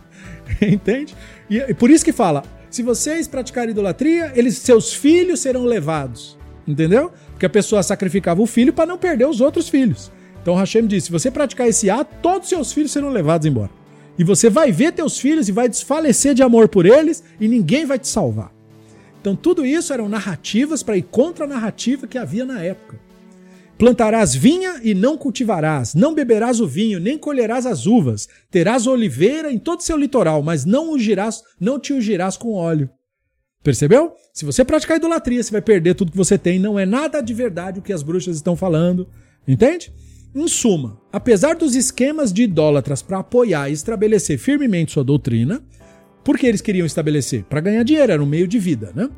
[0.62, 1.16] Entende?
[1.50, 6.38] E, e por isso que fala: se vocês praticarem idolatria, eles, seus filhos serão levados.
[6.68, 7.12] Entendeu?
[7.32, 10.12] Porque a pessoa sacrificava o filho para não perder os outros filhos.
[10.42, 13.81] Então Hashem disse: se você praticar esse ato, todos seus filhos serão levados embora.
[14.18, 17.86] E você vai ver teus filhos e vai desfalecer de amor por eles e ninguém
[17.86, 18.54] vai te salvar.
[19.20, 23.00] Então, tudo isso eram narrativas para ir contra a narrativa que havia na época.
[23.78, 29.52] Plantarás vinha e não cultivarás, não beberás o vinho, nem colherás as uvas, terás oliveira
[29.52, 32.90] em todo seu litoral, mas não ungirás, não te ungirás com óleo.
[33.64, 34.14] Percebeu?
[34.34, 36.60] Se você praticar idolatria, você vai perder tudo que você tem.
[36.60, 39.08] Não é nada de verdade o que as bruxas estão falando.
[39.48, 39.94] Entende?
[40.34, 45.62] Em suma, apesar dos esquemas de idólatras para apoiar e estabelecer firmemente sua doutrina,
[46.24, 47.44] por que eles queriam estabelecer?
[47.44, 49.10] Para ganhar dinheiro, era um meio de vida, né?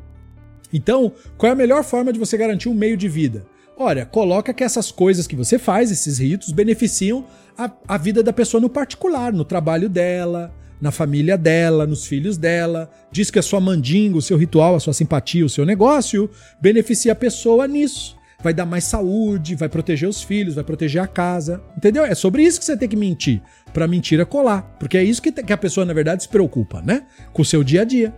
[0.72, 3.46] Então, qual é a melhor forma de você garantir um meio de vida?
[3.76, 7.24] Olha, coloca que essas coisas que você faz, esses ritos, beneficiam
[7.56, 12.36] a, a vida da pessoa no particular, no trabalho dela, na família dela, nos filhos
[12.36, 12.90] dela.
[13.12, 16.28] Diz que a sua mandinga, o seu ritual, a sua simpatia, o seu negócio
[16.60, 18.16] beneficia a pessoa nisso.
[18.44, 21.62] Vai dar mais saúde, vai proteger os filhos, vai proteger a casa.
[21.74, 22.04] Entendeu?
[22.04, 23.40] É sobre isso que você tem que mentir.
[23.72, 24.76] Pra mentira colar.
[24.78, 27.06] Porque é isso que, que a pessoa, na verdade, se preocupa, né?
[27.32, 28.14] Com o seu dia a dia.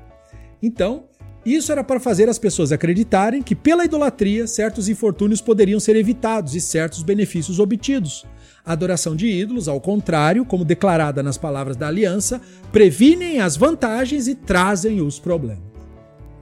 [0.61, 1.05] Então,
[1.45, 6.57] isso era para fazer as pessoas acreditarem que, pela idolatria, certos infortúnios poderiam ser evitados
[6.57, 8.27] e certos benefícios obtidos.
[8.65, 12.41] A adoração de ídolos, ao contrário, como declarada nas palavras da aliança,
[12.73, 15.63] previnem as vantagens e trazem os problemas.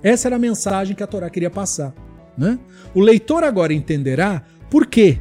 [0.03, 1.95] Essa era a mensagem que a Torá queria passar.
[2.37, 2.59] Né?
[2.95, 5.20] O leitor agora entenderá por que,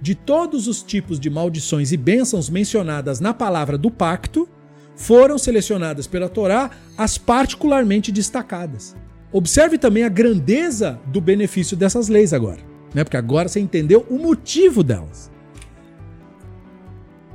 [0.00, 4.48] de todos os tipos de maldições e bênçãos mencionadas na palavra do pacto,
[4.96, 8.96] foram selecionadas pela Torá as particularmente destacadas.
[9.30, 12.60] Observe também a grandeza do benefício dessas leis agora,
[12.94, 13.04] né?
[13.04, 15.30] Porque agora você entendeu o motivo delas.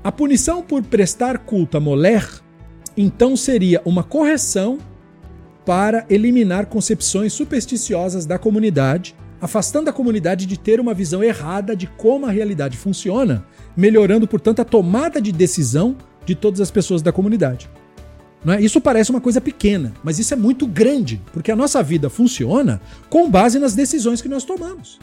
[0.03, 2.27] A punição por prestar culto a Moler,
[2.97, 4.77] então seria uma correção
[5.65, 11.87] para eliminar concepções supersticiosas da comunidade, afastando a comunidade de ter uma visão errada de
[11.87, 13.45] como a realidade funciona,
[13.75, 15.95] melhorando, portanto, a tomada de decisão
[16.25, 17.69] de todas as pessoas da comunidade.
[18.45, 18.61] É?
[18.61, 22.81] Isso parece uma coisa pequena, mas isso é muito grande, porque a nossa vida funciona
[23.09, 24.99] com base nas decisões que nós tomamos.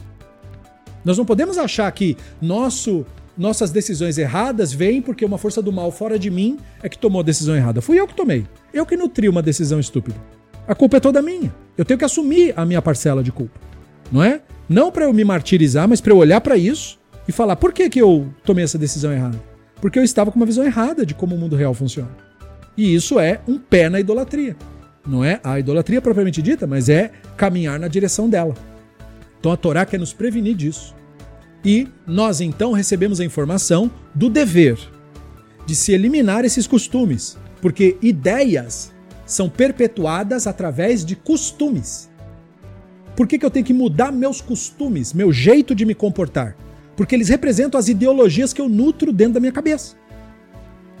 [1.03, 3.03] Nós não podemos achar que nosso,
[3.35, 7.21] nossas decisões erradas vêm porque uma força do mal fora de mim é que tomou
[7.21, 7.81] a decisão errada.
[7.81, 8.45] Fui eu que tomei.
[8.71, 10.19] Eu que nutri uma decisão estúpida.
[10.67, 11.53] A culpa é toda minha.
[11.77, 13.59] Eu tenho que assumir a minha parcela de culpa.
[14.11, 14.41] Não é?
[14.67, 17.89] Não para eu me martirizar, mas para eu olhar para isso e falar por que,
[17.89, 19.41] que eu tomei essa decisão errada.
[19.79, 22.11] Porque eu estava com uma visão errada de como o mundo real funciona.
[22.77, 24.55] E isso é um pé na idolatria.
[25.05, 28.53] Não é a idolatria propriamente dita, mas é caminhar na direção dela.
[29.39, 30.95] Então a Torá quer nos prevenir disso.
[31.65, 34.77] E nós então recebemos a informação do dever
[35.65, 38.91] de se eliminar esses costumes, porque ideias
[39.31, 42.09] são perpetuadas através de costumes.
[43.15, 46.57] Por que, que eu tenho que mudar meus costumes, meu jeito de me comportar?
[46.97, 49.95] Porque eles representam as ideologias que eu nutro dentro da minha cabeça.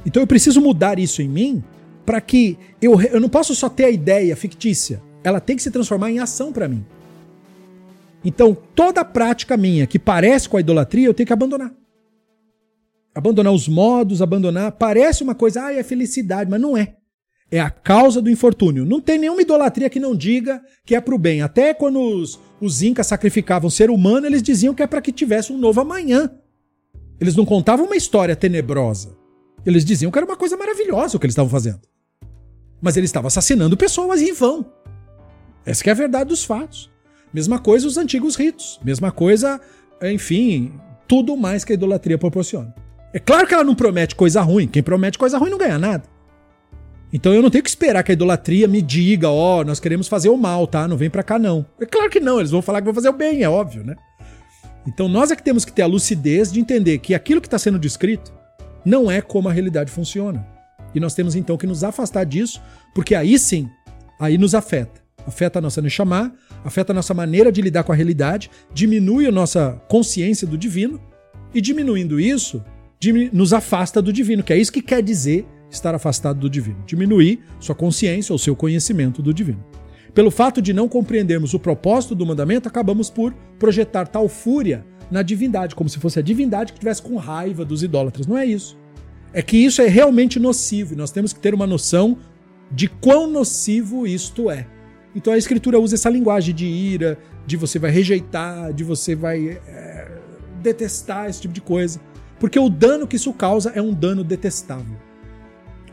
[0.05, 1.61] Então eu preciso mudar isso em mim
[2.05, 5.69] para que eu, eu não posso só ter a ideia fictícia, ela tem que se
[5.69, 6.85] transformar em ação para mim.
[8.23, 11.73] Então toda prática minha que parece com a idolatria eu tenho que abandonar.
[13.13, 14.71] Abandonar os modos, abandonar.
[14.71, 16.95] Parece uma coisa, ah, é felicidade, mas não é.
[17.51, 18.85] É a causa do infortúnio.
[18.85, 21.41] Não tem nenhuma idolatria que não diga que é para o bem.
[21.41, 25.51] Até quando os, os incas sacrificavam ser humano, eles diziam que é para que tivesse
[25.51, 26.31] um novo amanhã.
[27.19, 29.17] Eles não contavam uma história tenebrosa.
[29.65, 31.81] Eles diziam que era uma coisa maravilhosa o que eles estavam fazendo.
[32.81, 34.65] Mas eles estavam assassinando pessoas em vão.
[35.65, 36.89] Essa é a verdade dos fatos.
[37.33, 38.79] Mesma coisa os antigos ritos.
[38.83, 39.59] Mesma coisa,
[40.01, 40.73] enfim,
[41.07, 42.73] tudo mais que a idolatria proporciona.
[43.13, 44.67] É claro que ela não promete coisa ruim.
[44.67, 46.03] Quem promete coisa ruim não ganha nada.
[47.13, 50.07] Então eu não tenho que esperar que a idolatria me diga, ó, oh, nós queremos
[50.07, 50.87] fazer o mal, tá?
[50.87, 51.65] Não vem para cá não.
[51.79, 53.95] É claro que não, eles vão falar que vão fazer o bem, é óbvio, né?
[54.87, 57.59] Então nós é que temos que ter a lucidez de entender que aquilo que está
[57.59, 58.33] sendo descrito
[58.85, 60.47] não é como a realidade funciona.
[60.95, 62.61] E nós temos então que nos afastar disso,
[62.95, 63.69] porque aí sim,
[64.19, 65.01] aí nos afeta.
[65.25, 66.33] Afeta a nossa Neshama,
[66.63, 70.99] afeta a nossa maneira de lidar com a realidade, diminui a nossa consciência do divino,
[71.53, 72.63] e diminuindo isso,
[73.31, 76.83] nos afasta do divino, que é isso que quer dizer estar afastado do divino.
[76.85, 79.63] Diminuir sua consciência ou seu conhecimento do divino.
[80.13, 85.21] Pelo fato de não compreendermos o propósito do mandamento, acabamos por projetar tal fúria na
[85.21, 88.27] divindade, como se fosse a divindade que estivesse com raiva dos idólatras.
[88.27, 88.77] Não é isso.
[89.33, 92.17] É que isso é realmente nocivo e nós temos que ter uma noção
[92.69, 94.67] de quão nocivo isto é.
[95.15, 99.59] Então a escritura usa essa linguagem de ira, de você vai rejeitar, de você vai
[99.67, 100.11] é,
[100.61, 101.99] detestar esse tipo de coisa.
[102.39, 104.97] Porque o dano que isso causa é um dano detestável.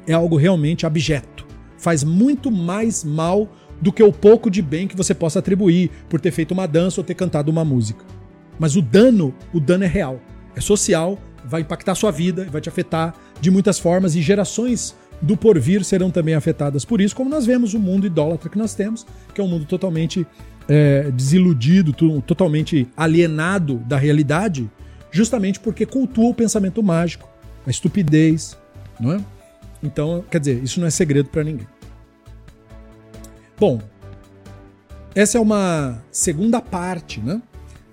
[0.09, 1.47] É algo realmente abjeto.
[1.77, 3.49] Faz muito mais mal
[3.81, 7.01] do que o pouco de bem que você possa atribuir por ter feito uma dança
[7.01, 8.05] ou ter cantado uma música.
[8.59, 10.21] Mas o dano, o dano é real.
[10.57, 15.37] É social, vai impactar sua vida, vai te afetar de muitas formas e gerações do
[15.37, 19.07] porvir serão também afetadas por isso, como nós vemos o mundo idólatra que nós temos,
[19.35, 20.27] que é um mundo totalmente
[20.69, 21.93] é, desiludido,
[22.23, 24.71] totalmente alienado da realidade,
[25.11, 27.29] justamente porque cultua o pensamento mágico,
[27.67, 28.57] a estupidez,
[29.01, 29.21] não é?
[29.83, 31.67] Então, quer dizer, isso não é segredo para ninguém.
[33.59, 33.81] Bom,
[35.15, 37.43] essa é uma segunda parte né,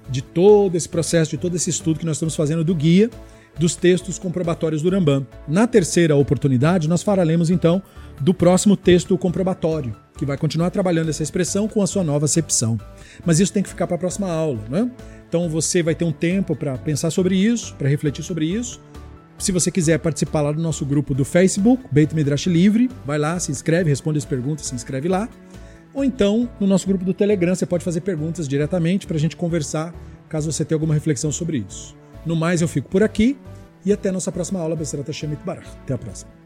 [0.09, 3.09] de todo esse processo, de todo esse estudo que nós estamos fazendo do guia
[3.57, 5.25] dos textos comprobatórios do Rambam.
[5.47, 7.81] Na terceira oportunidade, nós falaremos então
[8.19, 12.79] do próximo texto comprobatório, que vai continuar trabalhando essa expressão com a sua nova acepção.
[13.25, 14.89] Mas isso tem que ficar para a próxima aula, né?
[15.27, 18.79] Então você vai ter um tempo para pensar sobre isso, para refletir sobre isso.
[19.37, 23.37] Se você quiser participar lá do nosso grupo do Facebook, Beit Midrash Livre, vai lá,
[23.39, 25.29] se inscreve, responde as perguntas, se inscreve lá.
[25.93, 29.35] Ou então, no nosso grupo do Telegram, você pode fazer perguntas diretamente para a gente
[29.35, 29.93] conversar,
[30.27, 31.95] caso você tenha alguma reflexão sobre isso.
[32.25, 33.37] No mais, eu fico por aqui
[33.85, 35.67] e até a nossa próxima aula, Besserat Hashem Barach.
[35.83, 36.44] Até a próxima.